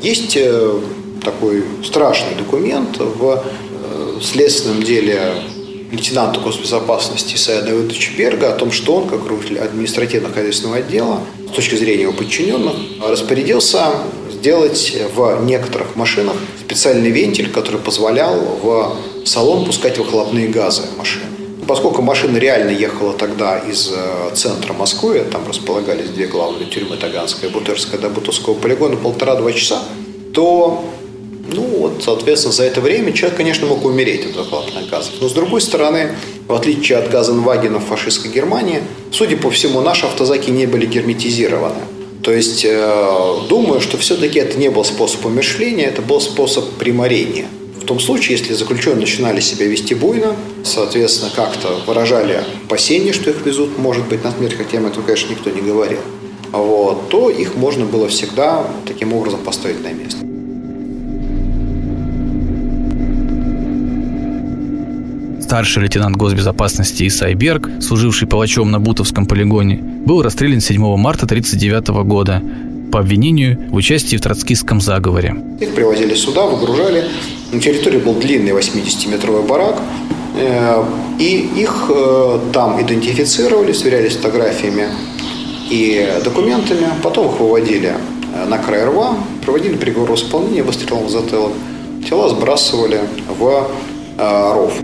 [0.00, 0.80] Есть э,
[1.24, 5.34] такой страшный документ в э, следственном деле
[5.90, 11.20] лейтенанта госбезопасности Исайя Давыдовича Берга о том, что он, как руководитель административно-хозяйственного отдела,
[11.50, 12.74] с точки зрения его подчиненных,
[13.06, 13.86] распорядился
[14.30, 21.22] сделать в некоторых машинах специальный вентиль, который позволял в салон пускать выхлопные газы машин.
[21.66, 27.50] Поскольку машина реально ехала тогда из э, центра Москвы, там располагались две главные тюрьмы, Таганская
[27.50, 29.82] и Бутырская, до Бутовского полигона полтора-два часа,
[30.32, 30.82] то
[31.50, 35.14] ну, вот, соответственно, за это время человек, конечно, мог умереть от выхлопных газов.
[35.20, 36.10] Но, с другой стороны,
[36.46, 41.80] в отличие от газенвагенов фашистской Германии, судя по всему, наши автозаки не были герметизированы.
[42.22, 47.46] То есть, э, думаю, что все-таки это не был способ умершления, это был способ приморения.
[47.80, 53.46] В том случае, если заключенные начинали себя вести буйно, соответственно, как-то выражали опасения, что их
[53.46, 56.00] везут, может быть, на смерть, хотя им этого, конечно, никто не говорил,
[56.52, 60.37] вот, то их можно было всегда таким образом поставить на место.
[65.48, 72.06] Старший лейтенант госбезопасности Исай Берг, служивший палачом на Бутовском полигоне, был расстрелян 7 марта 1939
[72.06, 72.42] года
[72.92, 75.42] по обвинению в участии в троцкистском заговоре.
[75.58, 77.06] Их привозили сюда, выгружали.
[77.50, 79.80] На территории был длинный 80-метровый барак,
[80.36, 80.84] э,
[81.18, 84.88] и их э, там идентифицировали, сверялись с фотографиями
[85.70, 87.94] и документами, потом их выводили
[88.34, 91.52] э, на край рва, проводили приговор исполнения, выстрелом в затылок.
[92.06, 93.70] Тела сбрасывали в
[94.18, 94.82] ров.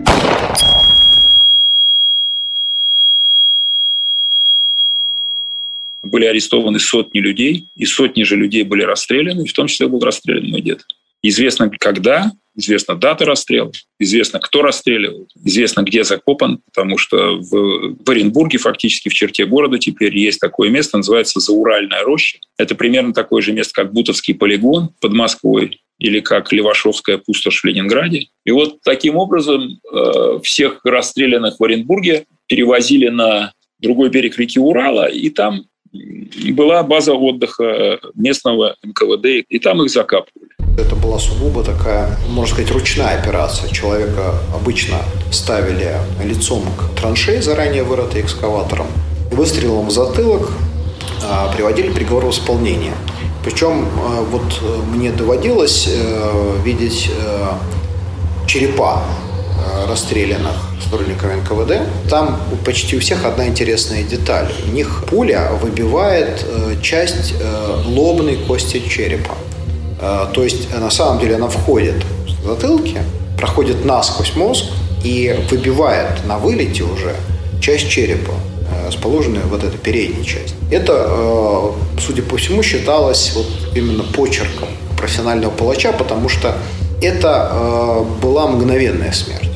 [6.03, 10.49] Были арестованы сотни людей, и сотни же людей были расстреляны, в том числе был расстрелян
[10.51, 10.85] мой дед.
[11.23, 18.11] Известно когда, известна дата расстрела, известно, кто расстреливал, известно, где закопан, потому что в, в
[18.11, 22.39] Оренбурге, фактически в черте города, теперь есть такое место, называется Зауральная роща.
[22.57, 27.65] Это примерно такое же место, как Бутовский полигон под Москвой или как Левашовская пустошь в
[27.65, 28.29] Ленинграде.
[28.45, 35.07] И вот таким образом э, всех расстрелянных в Оренбурге перевозили на другой берег реки Урала,
[35.07, 35.67] и там
[36.51, 40.44] была база отдыха местного НКВД, и там их закапывали.
[40.77, 43.71] Это была сугубо такая, можно сказать, ручная операция.
[43.71, 44.99] Человека обычно
[45.31, 48.87] ставили лицом к траншеи, заранее вырытой экскаватором,
[49.31, 50.51] выстрелом в затылок
[51.23, 52.95] а, приводили приговор в исполнение.
[53.45, 53.87] Причем
[54.31, 55.89] вот мне доводилось
[56.65, 57.11] видеть
[58.47, 59.03] черепа
[59.87, 62.09] расстрелянных сотрудниками НКВД.
[62.09, 64.51] Там почти у всех одна интересная деталь.
[64.67, 66.45] У них пуля выбивает
[66.83, 67.35] часть
[67.87, 69.35] лобной кости черепа.
[70.35, 71.97] То есть, на самом деле, она входит
[72.43, 73.03] в затылке,
[73.39, 74.65] проходит насквозь мозг
[75.03, 77.15] и выбивает на вылете уже
[77.61, 80.55] часть черепа, э, расположенную вот эта передняя часть.
[80.71, 86.57] Это, э, судя по всему, считалось вот именно почерком профессионального палача, потому что
[87.03, 89.51] это э, была мгновенная смерть.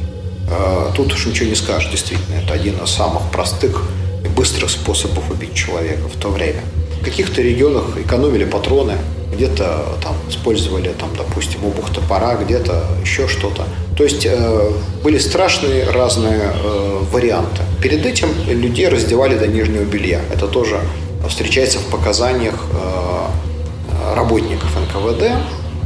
[0.96, 2.36] Тут уж ничего не скажешь, действительно.
[2.42, 3.82] Это один из самых простых
[4.24, 6.62] и быстрых способов убить человека в то время.
[6.98, 8.94] В каких-то регионах экономили патроны,
[9.38, 13.64] где-то там использовали, там, допустим, обух топора, где-то еще что-то.
[13.96, 14.72] То есть э,
[15.04, 17.62] были страшные разные э, варианты.
[17.80, 20.20] Перед этим людей раздевали до нижнего белья.
[20.32, 20.80] Это тоже
[21.28, 25.22] встречается в показаниях э, работников НКВД.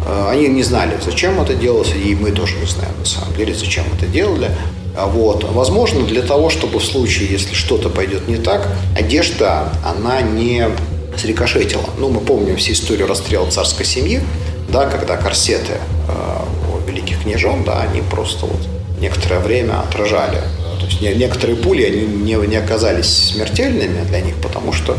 [0.07, 3.55] Э, они не знали, зачем это делалось, и мы тоже не знаем, на самом деле,
[3.55, 4.51] зачем это делали.
[4.97, 5.45] А вот.
[5.53, 10.69] Возможно, для того, чтобы в случае, если что-то пойдет не так, одежда, она не
[11.17, 11.85] срикошетила.
[11.99, 14.21] Ну, мы помним всю историю расстрела царской семьи,
[14.69, 15.75] да, когда корсеты
[16.09, 18.61] э, великих княжон, да, они просто вот
[19.01, 20.41] некоторое время отражали.
[20.81, 24.97] То есть некоторые пули они не, не оказались смертельными для них, потому что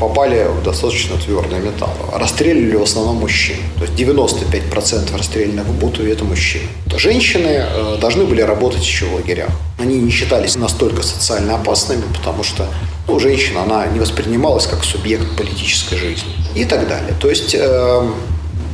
[0.00, 1.94] попали в достаточно твердый металл.
[2.14, 3.56] Расстреливали в основном мужчин.
[3.78, 6.64] То есть 95% расстрелянных в Бутове– это мужчины.
[6.96, 9.50] Женщины э, должны были работать еще в лагерях.
[9.78, 12.66] Они не считались настолько социально опасными, потому что
[13.06, 17.14] ну, женщина, она не воспринималась как субъект политической жизни и так далее.
[17.20, 18.10] То есть э,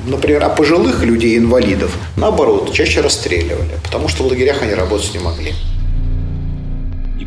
[0.06, 5.20] например, а пожилых людей, инвалидов, наоборот, чаще расстреливали, потому что в лагерях они работать не
[5.20, 5.54] могли.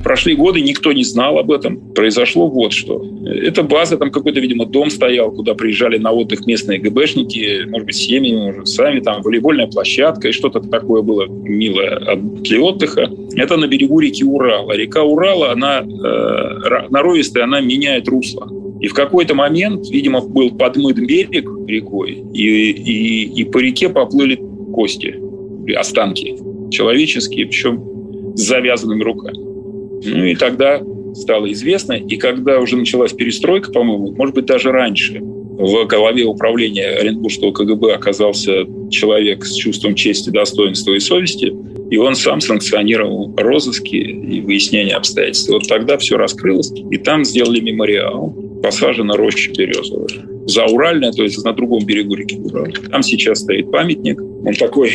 [0.04, 1.94] Прошли годы, никто не знал об этом.
[1.94, 3.06] Произошло вот что.
[3.26, 7.96] Это база, там какой-то, видимо, дом стоял, куда приезжали на отдых местные ГБшники, может быть,
[7.96, 13.10] семьи, может, сами, там волейбольная площадка и что-то такое было милое для отдыха.
[13.36, 14.74] Это на берегу реки Урала.
[14.74, 18.50] Река Урала, она э, наровистая, она меняет русло.
[18.82, 24.38] И в какой-то момент, видимо, был подмыт берег рекой, и, и, и по реке поплыли
[24.74, 25.16] кости,
[25.74, 26.36] останки
[26.70, 27.82] человеческие, причем
[28.36, 29.53] с завязанными руками.
[30.06, 30.82] Ну и тогда
[31.16, 36.88] стало известно, и когда уже началась перестройка, по-моему, может быть, даже раньше, в голове управления
[36.88, 41.54] Оренбургского КГБ оказался человек с чувством чести, достоинства и совести,
[41.92, 45.50] и он сам санкционировал розыски и выяснение обстоятельств.
[45.50, 50.26] Вот тогда все раскрылось, и там сделали мемориал, посажена роща березовая.
[50.48, 52.68] Зауральная, то есть на другом берегу реки Урал.
[52.92, 54.20] Там сейчас стоит памятник.
[54.20, 54.92] Он такой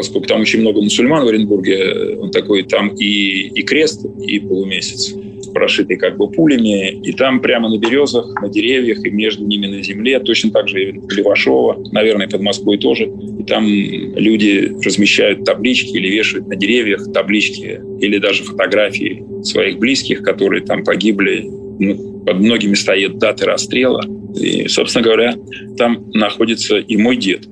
[0.00, 5.14] поскольку там очень много мусульман в Оренбурге, он такой, там и, и крест, и полумесяц
[5.52, 9.82] прошитый как бы пулями, и там прямо на березах, на деревьях, и между ними на
[9.82, 13.10] земле, точно так же и в Левашово, наверное, под Москвой тоже.
[13.38, 20.22] И там люди размещают таблички или вешают на деревьях таблички или даже фотографии своих близких,
[20.22, 21.44] которые там погибли.
[21.80, 24.04] Ну, под многими стоят даты расстрела.
[24.38, 25.34] И, собственно говоря,
[25.76, 27.48] там находится и мой дед.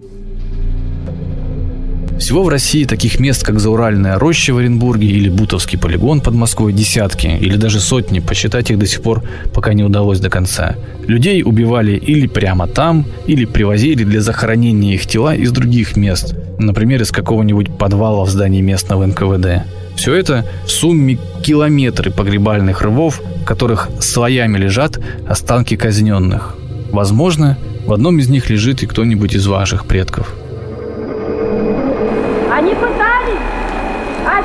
[2.19, 6.73] Всего в России таких мест, как Зауральная роща в Оренбурге или Бутовский полигон под Москвой
[6.73, 9.23] десятки или даже сотни, посчитать их до сих пор
[9.55, 10.75] пока не удалось до конца.
[11.07, 17.03] Людей убивали или прямо там, или привозили для захоронения их тела из других мест, например,
[17.03, 19.65] из какого-нибудь подвала в здании местного НКВД.
[19.95, 26.57] Все это в сумме километры погребальных рвов, в которых слоями лежат останки казненных.
[26.91, 30.35] Возможно, в одном из них лежит и кто-нибудь из ваших предков–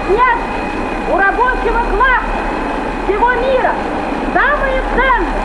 [0.03, 0.39] отнять
[1.11, 2.43] у рабочего класса
[3.05, 3.73] всего мира
[4.33, 5.43] самое ценное,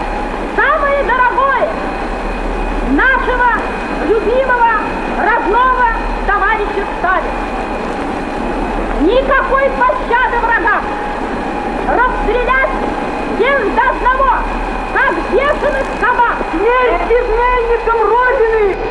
[0.57, 1.69] самое дорогое
[2.91, 3.51] нашего
[4.09, 4.81] любимого
[5.19, 5.87] родного
[6.99, 7.59] Сталина.
[9.01, 10.85] Никакой пощады врагам.
[11.87, 12.71] Расстрелять
[13.37, 14.33] всех до одного,
[14.93, 16.37] как бешеных собак.
[16.53, 18.88] Смерть изменникам Родины!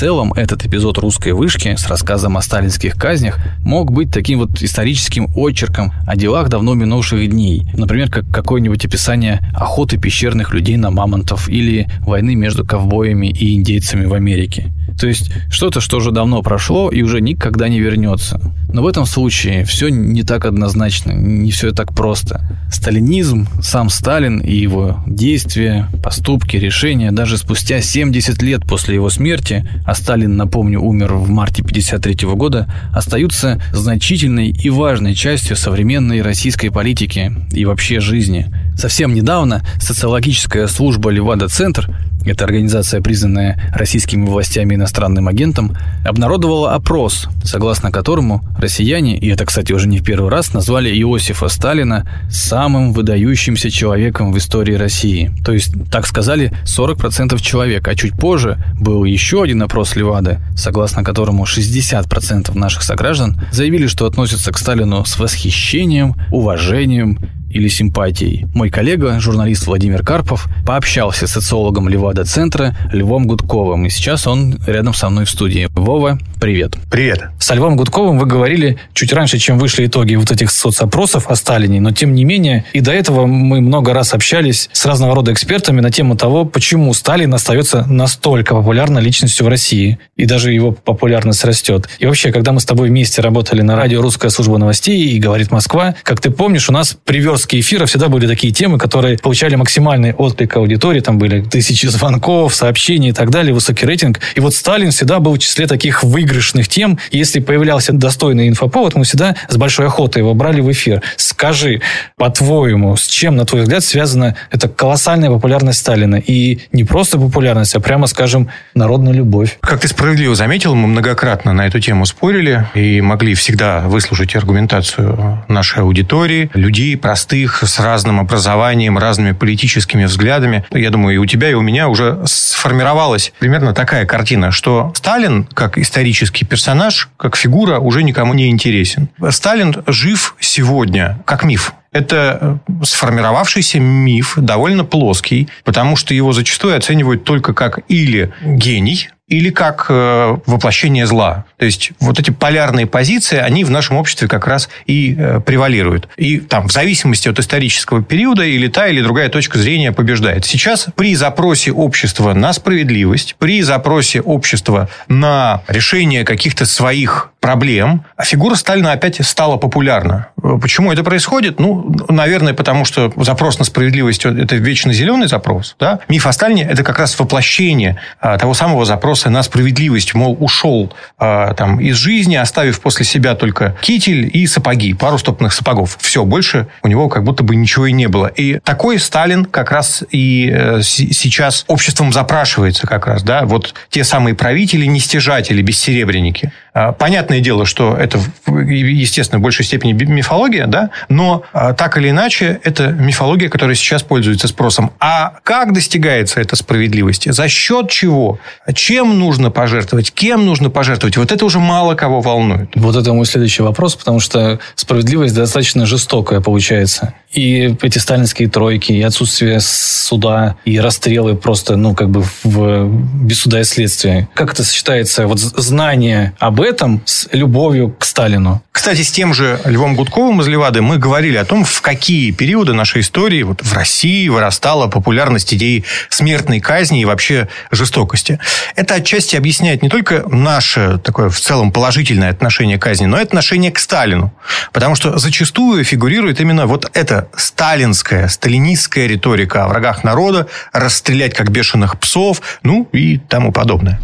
[0.00, 5.28] Целом этот эпизод «Русской вышки» с рассказом о сталинских казнях мог быть таким вот историческим
[5.36, 7.70] очерком о делах давно минувших дней.
[7.74, 14.06] Например, как какое-нибудь описание охоты пещерных людей на мамонтов или войны между ковбоями и индейцами
[14.06, 14.72] в Америке.
[14.98, 18.40] То есть что-то, что уже давно прошло и уже никогда не вернется.
[18.72, 22.40] Но в этом случае все не так однозначно, не все так просто.
[22.70, 29.68] Сталинизм, сам Сталин и его действия, поступки, решения даже спустя 70 лет после его смерти,
[29.90, 36.68] а Сталин, напомню, умер в марте 1953 года, остаются значительной и важной частью современной российской
[36.68, 38.54] политики и вообще жизни.
[38.80, 47.92] Совсем недавно социологическая служба Левада-Центр эта организация, признанная российскими властями иностранным агентом, обнародовала опрос, согласно
[47.92, 53.70] которому россияне, и это, кстати, уже не в первый раз, назвали Иосифа Сталина самым выдающимся
[53.70, 55.30] человеком в истории России.
[55.44, 61.04] То есть, так сказали 40% человек, а чуть позже был еще один опрос Левады, согласно
[61.04, 67.18] которому 60% наших сограждан заявили, что относятся к Сталину с восхищением, уважением
[67.50, 68.46] или симпатией.
[68.54, 74.94] Мой коллега, журналист Владимир Карпов, пообщался с социологом Левада-центра Львом Гудковым, и сейчас он рядом
[74.94, 75.68] со мной в студии.
[75.74, 76.76] Вова, привет.
[76.90, 77.24] Привет.
[77.38, 81.80] С Львом Гудковым вы говорили чуть раньше, чем вышли итоги вот этих соцопросов о Сталине,
[81.80, 85.80] но тем не менее, и до этого мы много раз общались с разного рода экспертами
[85.80, 91.44] на тему того, почему Сталин остается настолько популярной личностью в России, и даже его популярность
[91.44, 91.88] растет.
[91.98, 95.50] И вообще, когда мы с тобой вместе работали на радио «Русская служба новостей» и «Говорит
[95.50, 99.54] Москва», как ты помнишь, у нас привез выпуске эфира всегда были такие темы, которые получали
[99.56, 101.00] максимальный отклик аудитории.
[101.00, 104.20] Там были тысячи звонков, сообщений и так далее, высокий рейтинг.
[104.34, 106.98] И вот Сталин всегда был в числе таких выигрышных тем.
[107.10, 111.02] Если появлялся достойный инфоповод, мы всегда с большой охотой его брали в эфир.
[111.16, 111.80] Скажи,
[112.16, 116.16] по-твоему, с чем, на твой взгляд, связана эта колоссальная популярность Сталина?
[116.16, 119.56] И не просто популярность, а прямо, скажем, народная любовь.
[119.62, 125.44] Как ты справедливо заметил, мы многократно на эту тему спорили и могли всегда выслушать аргументацию
[125.48, 130.64] нашей аудитории, людей, простых простых, с разным образованием, разными политическими взглядами.
[130.72, 135.44] Я думаю, и у тебя, и у меня уже сформировалась примерно такая картина, что Сталин,
[135.44, 139.08] как исторический персонаж, как фигура, уже никому не интересен.
[139.30, 141.72] Сталин жив сегодня, как миф.
[141.92, 149.50] Это сформировавшийся миф, довольно плоский, потому что его зачастую оценивают только как или гений, или
[149.50, 151.44] как э, воплощение зла.
[151.56, 156.08] То есть вот эти полярные позиции, они в нашем обществе как раз и э, превалируют.
[156.16, 160.44] И там в зависимости от исторического периода или та или другая точка зрения побеждает.
[160.44, 168.54] Сейчас при запросе общества на справедливость, при запросе общества на решение каких-то своих проблем, фигура
[168.54, 170.28] Сталина опять стала популярна.
[170.60, 171.58] Почему это происходит?
[171.58, 175.76] Ну, наверное, потому что запрос на справедливость– это вечно зеленый запрос.
[175.78, 176.00] Да?
[176.08, 180.14] Миф о Сталине– это как раз воплощение а, того самого запроса на справедливость.
[180.14, 185.52] Мол, ушел а, там, из жизни, оставив после себя только китель и сапоги, пару стопных
[185.52, 185.98] сапогов.
[186.00, 188.26] Все, больше у него как будто бы ничего и не было.
[188.26, 193.22] И такой Сталин как раз и э, сейчас обществом запрашивается как раз.
[193.22, 193.44] Да?
[193.44, 196.52] Вот те самые правители, нестяжатели, бессеребренники.
[196.72, 202.10] А, понятное дело, что это, естественно, в большей степени мифология, да, но а, так или
[202.10, 204.92] иначе, это мифология, которая сейчас пользуется спросом.
[205.00, 207.32] А как достигается эта справедливость?
[207.32, 208.38] За счет чего?
[208.74, 210.12] Чем нужно пожертвовать?
[210.12, 211.16] Кем нужно пожертвовать?
[211.16, 212.70] Вот это уже мало кого волнует.
[212.74, 217.14] Вот это мой следующий вопрос, потому что справедливость достаточно жестокая получается.
[217.32, 222.88] И эти сталинские тройки, и отсутствие суда, и расстрелы просто, ну, как бы в,
[223.24, 224.28] без суда и следствия.
[224.34, 228.62] Как это сочетается, вот знание об этом с любовью к Сталину?
[228.72, 232.72] Кстати, с тем же Львом Гудковым из Левады мы говорили о том, в какие периоды
[232.72, 238.40] нашей истории вот в России вырастала популярность идеи смертной казни и вообще жестокости.
[238.74, 243.22] Это отчасти объясняет не только наше такое в целом положительное отношение к казни, но и
[243.22, 244.32] отношение к Сталину.
[244.72, 251.50] Потому что зачастую фигурирует именно вот это сталинская, сталинистская риторика о врагах народа, расстрелять как
[251.50, 254.00] бешеных псов, ну и тому подобное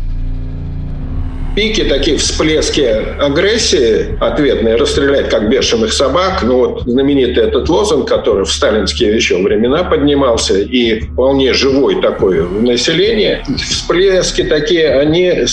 [1.56, 2.86] пики, такие всплески
[3.18, 6.42] агрессии ответные, расстрелять как бешеных собак.
[6.42, 12.42] Ну вот знаменитый этот лозунг, который в сталинские еще времена поднимался и вполне живой такой
[12.42, 13.42] в населении.
[13.56, 15.46] Всплески такие, они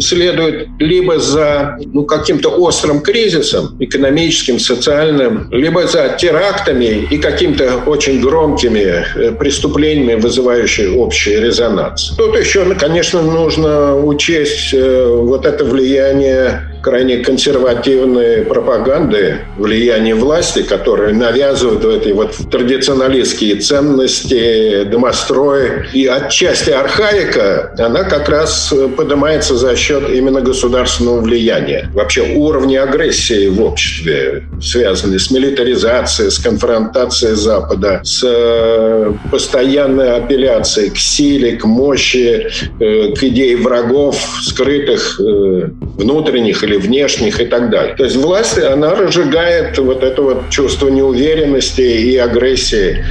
[0.00, 8.20] следуют либо за ну, каким-то острым кризисом экономическим, социальным, либо за терактами и какими-то очень
[8.20, 12.14] громкими э, преступлениями, вызывающими общий резонанс.
[12.16, 21.14] Тут еще, конечно, нужно учесть э, вот это влияние крайне консервативной пропаганды, влияния власти, которые
[21.14, 25.88] навязывают эти вот традиционалистские ценности, домострой.
[25.92, 31.90] И отчасти архаика, она как раз поднимается за счет именно государственного влияния.
[31.94, 40.90] Вообще уровни агрессии в обществе связаны с милитаризацией, с конфронтацией Запада, с э, постоянной апелляцией
[40.90, 42.48] к силе, к мощи,
[42.80, 47.94] э, к идее врагов, скрытых э, внутренних или внешних и так далее.
[47.96, 53.04] То есть власть, она разжигает вот это вот чувство неуверенности и агрессии.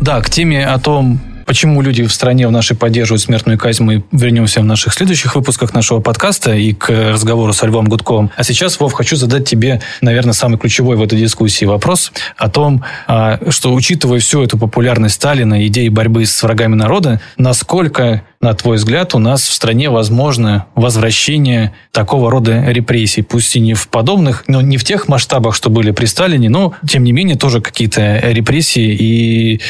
[0.00, 4.02] Да, к теме о том, Почему люди в стране в нашей поддерживают смертную казнь, мы
[4.10, 8.32] вернемся в наших следующих выпусках нашего подкаста и к разговору со Львом Гудковым.
[8.36, 12.82] А сейчас, Вов, хочу задать тебе, наверное, самый ключевой в этой дискуссии вопрос о том,
[13.06, 18.76] а, что, учитывая всю эту популярность Сталина, идеи борьбы с врагами народа, насколько на твой
[18.76, 24.44] взгляд, у нас в стране возможно возвращение такого рода репрессий, пусть и не в подобных,
[24.46, 28.18] но не в тех масштабах, что были при Сталине, но, тем не менее, тоже какие-то
[28.18, 29.60] репрессии и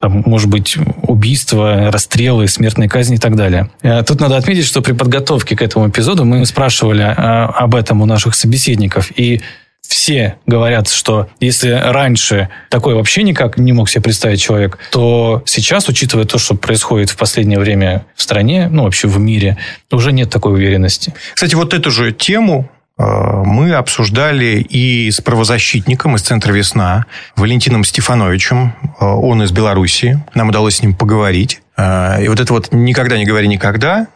[0.00, 3.70] там, может быть, убийства, расстрелы, смертные казни и так далее.
[3.82, 8.02] Э, тут надо отметить, что при подготовке к этому эпизоду мы спрашивали э, об этом
[8.02, 9.40] у наших собеседников, и
[9.86, 15.88] все говорят, что если раньше такое вообще никак не мог себе представить человек, то сейчас,
[15.88, 19.58] учитывая то, что происходит в последнее время в стране, ну вообще в мире,
[19.92, 21.14] уже нет такой уверенности.
[21.34, 28.74] Кстати, вот эту же тему мы обсуждали и с правозащитником из Центра «Весна» Валентином Стефановичем.
[29.00, 30.22] Э, он из Белоруссии.
[30.34, 31.60] Нам удалось с ним поговорить.
[31.76, 34.06] Э, и вот это вот «никогда не говори никогда»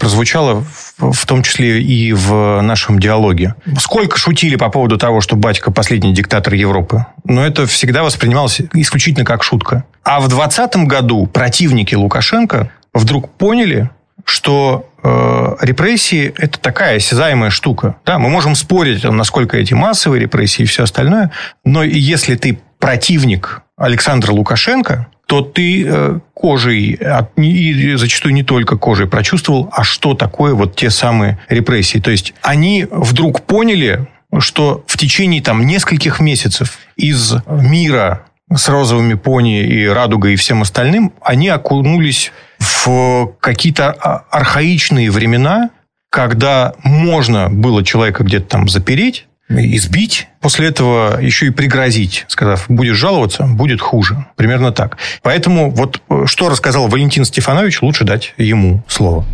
[0.00, 0.64] прозвучало
[0.96, 3.54] в том числе и в нашем диалоге.
[3.78, 9.26] Сколько шутили по поводу того, что батька последний диктатор Европы, но это всегда воспринималось исключительно
[9.26, 9.84] как шутка.
[10.02, 13.90] А в 2020 году противники Лукашенко вдруг поняли,
[14.26, 17.96] что э, репрессии– это такая осязаемая штука.
[18.04, 21.30] Да, мы можем спорить, насколько эти массовые репрессии и все остальное,
[21.64, 26.98] но если ты противник Александра Лукашенко, то ты э, кожей,
[27.36, 31.98] и зачастую не только кожей, прочувствовал, а что такое вот те самые репрессии.
[31.98, 34.08] То есть они вдруг поняли,
[34.38, 38.22] что в течение там нескольких месяцев из мира
[38.54, 45.70] с розовыми пони и радугой и всем остальным, они окунулись в какие-то а, архаичные времена,
[46.10, 52.96] когда можно было человека где-то там запереть, избить, после этого еще и пригрозить, сказав, будешь
[52.96, 54.26] жаловаться, будет хуже.
[54.36, 54.98] Примерно так.
[55.22, 59.24] Поэтому вот э, что рассказал Валентин Стефанович, лучше дать ему слово.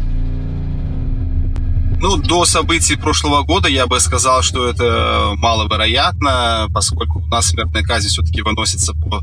[2.03, 7.85] Ну, до событий прошлого года я бы сказал, что это маловероятно, поскольку у нас смертная
[7.85, 9.23] казнь все-таки выносится по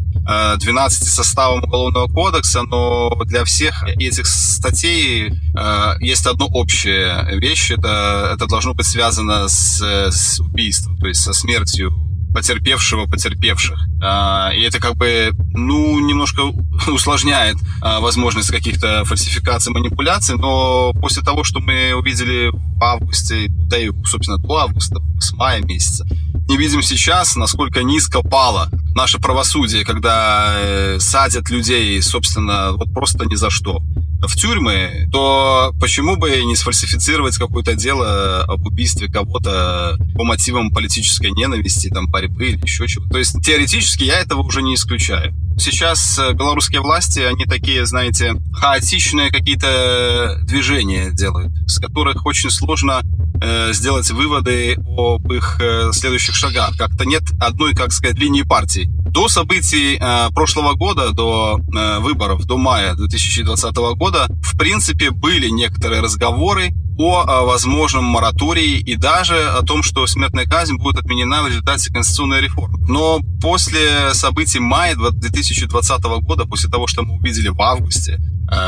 [0.58, 7.72] 12 э, составам Уголовного кодекса, но для всех этих статей э, есть одно общее вещь.
[7.72, 13.80] Это, это должно быть связано с, с убийством, то есть со смертью потерпевшего потерпевших.
[14.02, 16.42] А, и это как бы, ну, немножко
[16.88, 23.78] усложняет а, возможность каких-то фальсификаций, манипуляций, но после того, что мы увидели в августе, да
[23.78, 26.06] и, собственно, до августа, с мая месяца,
[26.48, 33.26] не видим сейчас, насколько низко пало наше правосудие, когда э, садят людей, собственно, вот просто
[33.26, 33.82] ни за что
[34.28, 41.32] в тюрьмы, то почему бы не сфальсифицировать какое-то дело об убийстве кого-то по мотивам политической
[41.32, 43.06] ненависти, там, борьбы или еще чего.
[43.10, 45.34] То есть теоретически я этого уже не исключаю.
[45.58, 53.02] Сейчас э, белорусские власти, они такие, знаете, хаотичные какие-то движения делают, с которых очень сложно
[53.42, 56.78] э, сделать выводы об их э, следующих шагах.
[56.78, 58.90] Как-то нет одной, как сказать, линии партии.
[59.12, 65.50] До событий э, прошлого года, до э, выборов, до мая 2020 года, в принципе, были
[65.50, 66.70] некоторые разговоры
[67.00, 72.42] о, возможном моратории и даже о том, что смертная казнь будет отменена в результате конституционной
[72.42, 72.78] реформы.
[72.88, 78.20] Но после событий мая 2020 года, после того, что мы увидели в августе,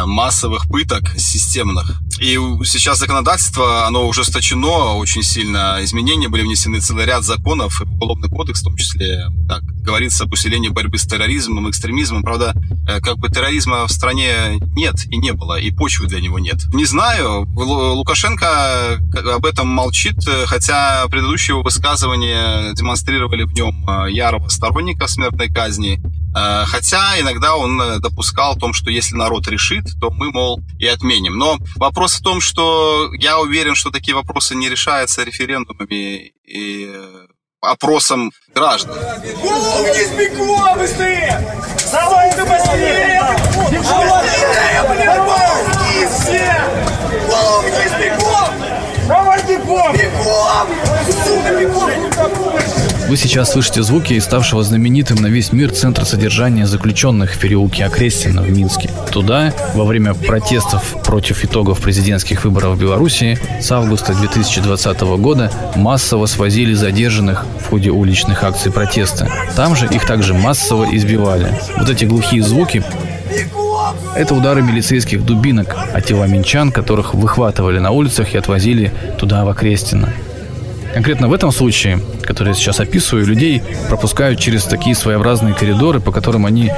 [0.06, 2.02] массовых пыток системных.
[2.20, 5.80] И сейчас законодательство, оно ужесточено очень сильно.
[5.82, 10.34] Изменения были внесены целый ряд законов, и уголовный кодекс в том числе, так, говорится об
[10.34, 12.22] усилении борьбы с терроризмом, экстремизмом.
[12.22, 12.54] Правда,
[12.88, 16.58] э, как бы терроризма в стране нет и не было, и почвы для него нет.
[16.74, 19.00] Не знаю, Лукашенко
[19.34, 26.00] об этом молчит, хотя предыдущие его высказывания демонстрировали в нем э, ярого сторонника смертной казни.
[26.36, 30.62] Э, хотя иногда он э, допускал о том, что если народ решит, то мы, мол,
[30.80, 31.38] и отменим.
[31.38, 37.28] Но вопрос в том, что я уверен, что такие вопросы не решаются референдумами и э,
[37.62, 38.96] опросом граждан.
[39.42, 41.60] Голову вниз, бегом быстрее!
[41.92, 43.22] Давай-ка быстрее!
[43.70, 44.42] Голову вниз,
[49.48, 49.94] бегом!
[49.94, 50.68] Бегом!
[51.60, 51.92] Бегом!
[53.12, 57.84] Вы сейчас слышите звуки из ставшего знаменитым на весь мир центра содержания заключенных в переулке
[57.84, 58.90] Окрестина в Минске.
[59.12, 66.26] Туда во время протестов против итогов президентских выборов в Беларуси с августа 2020 года массово
[66.26, 69.30] свозили задержанных в ходе уличных акций протеста.
[69.58, 71.54] Там же их также массово избивали.
[71.78, 72.82] Вот эти глухие звуки
[74.16, 79.50] это удары милицейских дубинок, а тела минчан, которых выхватывали на улицах и отвозили туда, в
[79.50, 80.10] Окрестино.
[80.94, 86.12] Конкретно в этом случае, который я сейчас описываю, людей пропускают через такие своеобразные коридоры, по
[86.12, 86.72] которым они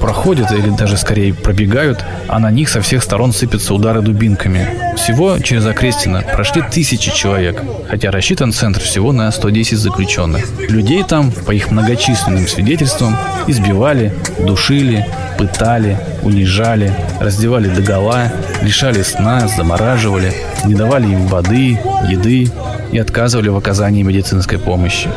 [0.00, 4.66] проходят или даже скорее пробегают, а на них со всех сторон сыпятся удары дубинками.
[4.96, 10.44] Всего через Окрестино прошли тысячи человек, хотя рассчитан центр всего на 110 заключенных.
[10.68, 15.06] Людей там, по их многочисленным свидетельствам, избивали, душили,
[15.38, 18.32] пытали, унижали, раздевали догола,
[18.62, 20.32] лишали сна, замораживали,
[20.64, 22.50] не давали им воды, еды,
[22.92, 25.08] и отказывали в оказании медицинской помощи.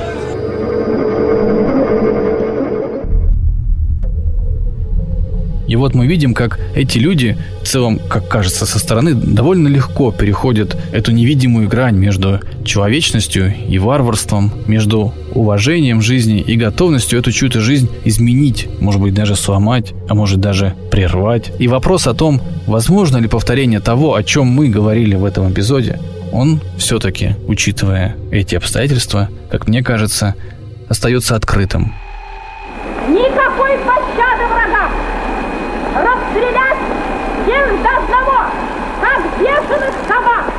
[5.67, 10.11] И вот мы видим, как эти люди, в целом, как кажется со стороны, довольно легко
[10.11, 17.61] переходят эту невидимую грань между человечностью и варварством, между уважением жизни и готовностью эту чью-то
[17.61, 21.51] жизнь изменить, может быть, даже сломать, а может даже прервать.
[21.59, 25.99] И вопрос о том, возможно ли повторение того, о чем мы говорили в этом эпизоде,
[26.35, 30.35] он все-таки, учитывая эти обстоятельства, как мне кажется,
[30.89, 31.93] остается открытым.
[33.07, 34.91] Никакой пощады врагам!
[35.95, 36.77] Расстрелять
[37.45, 38.51] всех до одного,
[39.01, 40.53] как бешеных собак!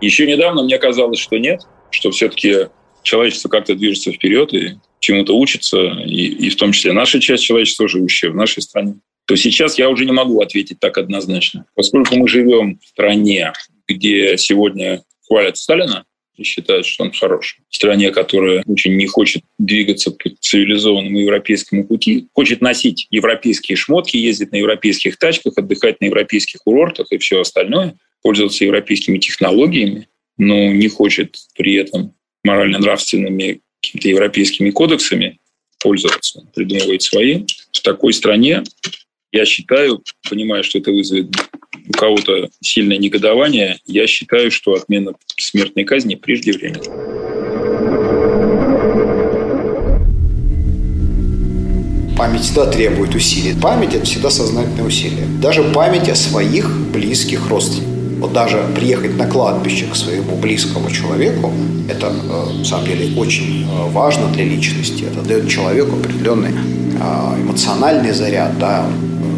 [0.00, 2.68] Еще недавно мне казалось, что нет, что все-таки
[3.02, 7.88] человечество как-то движется вперед и чему-то учится, и, и в том числе наша часть человечества,
[7.88, 8.94] живущая в нашей стране
[9.26, 11.66] то сейчас я уже не могу ответить так однозначно.
[11.74, 13.52] Поскольку мы живем в стране,
[13.88, 16.04] где сегодня хвалят Сталина
[16.36, 21.86] и считают, что он хороший, в стране, которая очень не хочет двигаться по цивилизованному европейскому
[21.86, 27.40] пути, хочет носить европейские шмотки, ездить на европейских тачках, отдыхать на европейских курортах и все
[27.40, 30.08] остальное, пользоваться европейскими технологиями,
[30.38, 32.14] но не хочет при этом
[32.44, 35.38] морально-нравственными какими-то европейскими кодексами
[35.80, 37.44] пользоваться, придумывает свои.
[37.72, 38.62] В такой стране
[39.32, 41.34] я считаю, понимаю, что это вызовет
[41.88, 46.82] у кого-то сильное негодование, я считаю, что отмена смертной казни преждевременна.
[52.16, 53.54] Память всегда требует усилий.
[53.60, 55.26] Память– это всегда сознательное усилие.
[55.40, 57.90] Даже память о своих близких родственниках.
[58.20, 61.52] Вот даже приехать на кладбище к своему близкому человеку,
[61.88, 65.04] это э, на самом деле очень э, важно для личности.
[65.04, 66.50] Это дает человеку определенный
[67.38, 68.86] эмоциональный заряд, да,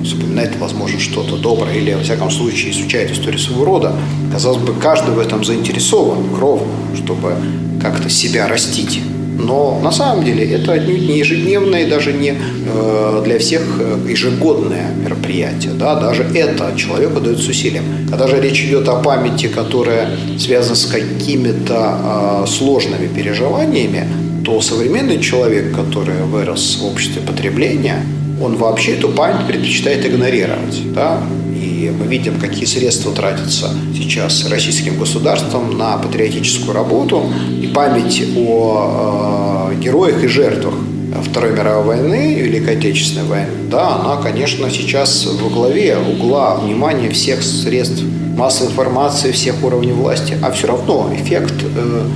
[0.05, 3.93] вспоминает, возможно, что-то доброе или, во всяком случае, изучает историю своего рода.
[4.33, 7.35] Казалось бы, каждый в этом заинтересован кровно, чтобы
[7.81, 9.01] как-то себя растить.
[9.37, 14.09] Но на самом деле это отнюдь не ежедневное и даже не э, для всех э,
[14.09, 15.73] ежегодное мероприятие.
[15.73, 15.97] Да?
[15.97, 17.85] Даже это человеку дается усилием.
[18.09, 20.09] Когда же речь идет о памяти, которая
[20.39, 24.07] связана с какими-то э, сложными переживаниями,
[24.45, 28.05] то современный человек, который вырос в обществе потребления,
[28.41, 30.93] он вообще эту память предпочитает игнорировать.
[30.93, 31.23] Да?
[31.55, 37.25] И мы видим, какие средства тратятся сейчас российским государством на патриотическую работу.
[37.63, 40.75] И память о э, героях и жертвах
[41.23, 47.43] Второй мировой войны, Великой Отечественной войны, да, она, конечно, сейчас во главе угла внимания всех
[47.43, 48.03] средств
[48.37, 52.07] массовой информации, всех уровней власти, а все равно эффект э,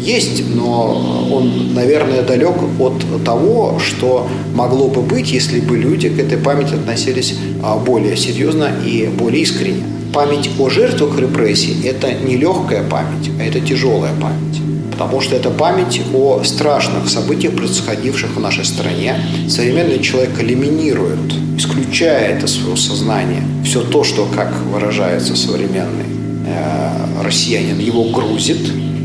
[0.00, 6.18] есть, но он, наверное, далек от того, что могло бы быть, если бы люди к
[6.18, 9.82] этой памяти относились а, более серьезно и более искренне.
[10.12, 14.60] Память о жертвах репрессий– это не легкая память, а это тяжелая память.
[14.90, 19.14] Потому что это память о страшных событиях, происходивших в нашей стране.
[19.48, 26.06] Современный человек элиминирует, исключает из своего сознания все то, что, как выражается современный
[26.46, 28.58] э, россиянин, его грузит,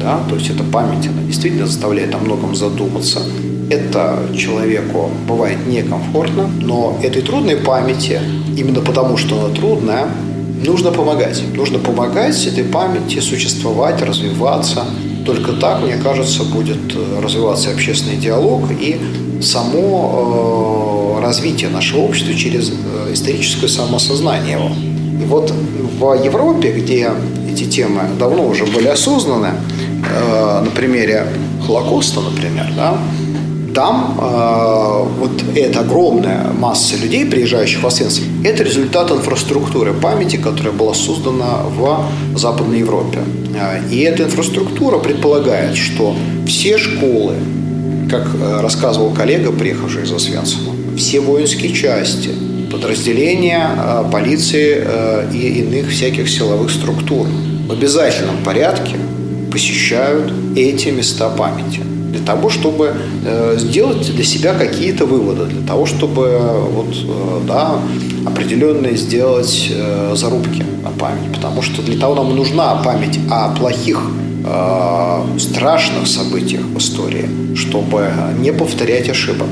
[0.06, 3.22] да, то есть эта память, она действительно заставляет о многом задуматься.
[3.72, 8.22] Это человеку бывает некомфортно, но этой трудной памяти,
[8.56, 10.06] именно потому что она трудная,
[10.64, 11.42] нужно помогать.
[11.56, 14.86] Нужно помогать этой памяти существовать, развиваться.
[15.26, 19.02] Только так, мне кажется, будет э, развиваться общественный диалог и
[19.42, 24.70] само э, развитие нашего общества через э, историческое самосознание его.
[25.20, 25.52] И вот
[26.00, 27.10] в Европе, где
[27.52, 29.50] эти темы давно уже были осознаны,
[30.14, 31.28] э, на примере
[31.66, 32.98] Холокоста, например, да,
[33.76, 40.74] там э, вот эта огромная масса людей, приезжающих в Освенцим, это результат инфраструктуры памяти, которая
[40.74, 43.20] была создана в Западной Европе.
[43.54, 46.16] Э, и эта инфраструктура предполагает, что
[46.48, 47.34] все школы,
[48.10, 52.30] как э, рассказывал коллега, приехавший из Освенцима, все воинские части,
[52.72, 54.88] подразделения э, полиции
[55.34, 57.28] и иных всяких силовых структур
[57.68, 58.96] в обязательном порядке
[59.56, 61.80] посещают эти места памяти
[62.12, 62.94] для того, чтобы
[63.26, 67.80] э, сделать для себя какие-то выводы, для того, чтобы э, вот, э, да,
[68.26, 69.72] определенные сделать
[70.14, 71.32] зарубки на память.
[71.34, 74.02] Потому что для того нам нужна память о плохих,
[75.40, 79.48] страшных событиях в истории, чтобы не повторять ошибок.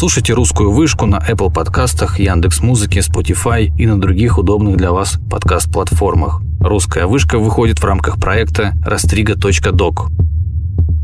[0.00, 5.18] Слушайте «Русскую вышку» на Apple подкастах, Яндекс Музыке, Spotify и на других удобных для вас
[5.30, 6.40] подкаст-платформах.
[6.58, 10.08] «Русская вышка» выходит в рамках проекта «Растрига.док».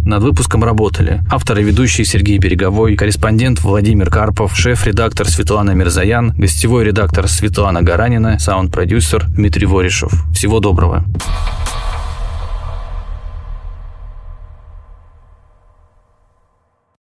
[0.03, 6.85] Над выпуском работали автор и ведущий Сергей Береговой, корреспондент Владимир Карпов, шеф-редактор Светлана Мирзаян, гостевой
[6.85, 10.25] редактор Светлана Гаранина, саунд-продюсер Дмитрий Воришев.
[10.33, 11.05] Всего доброго.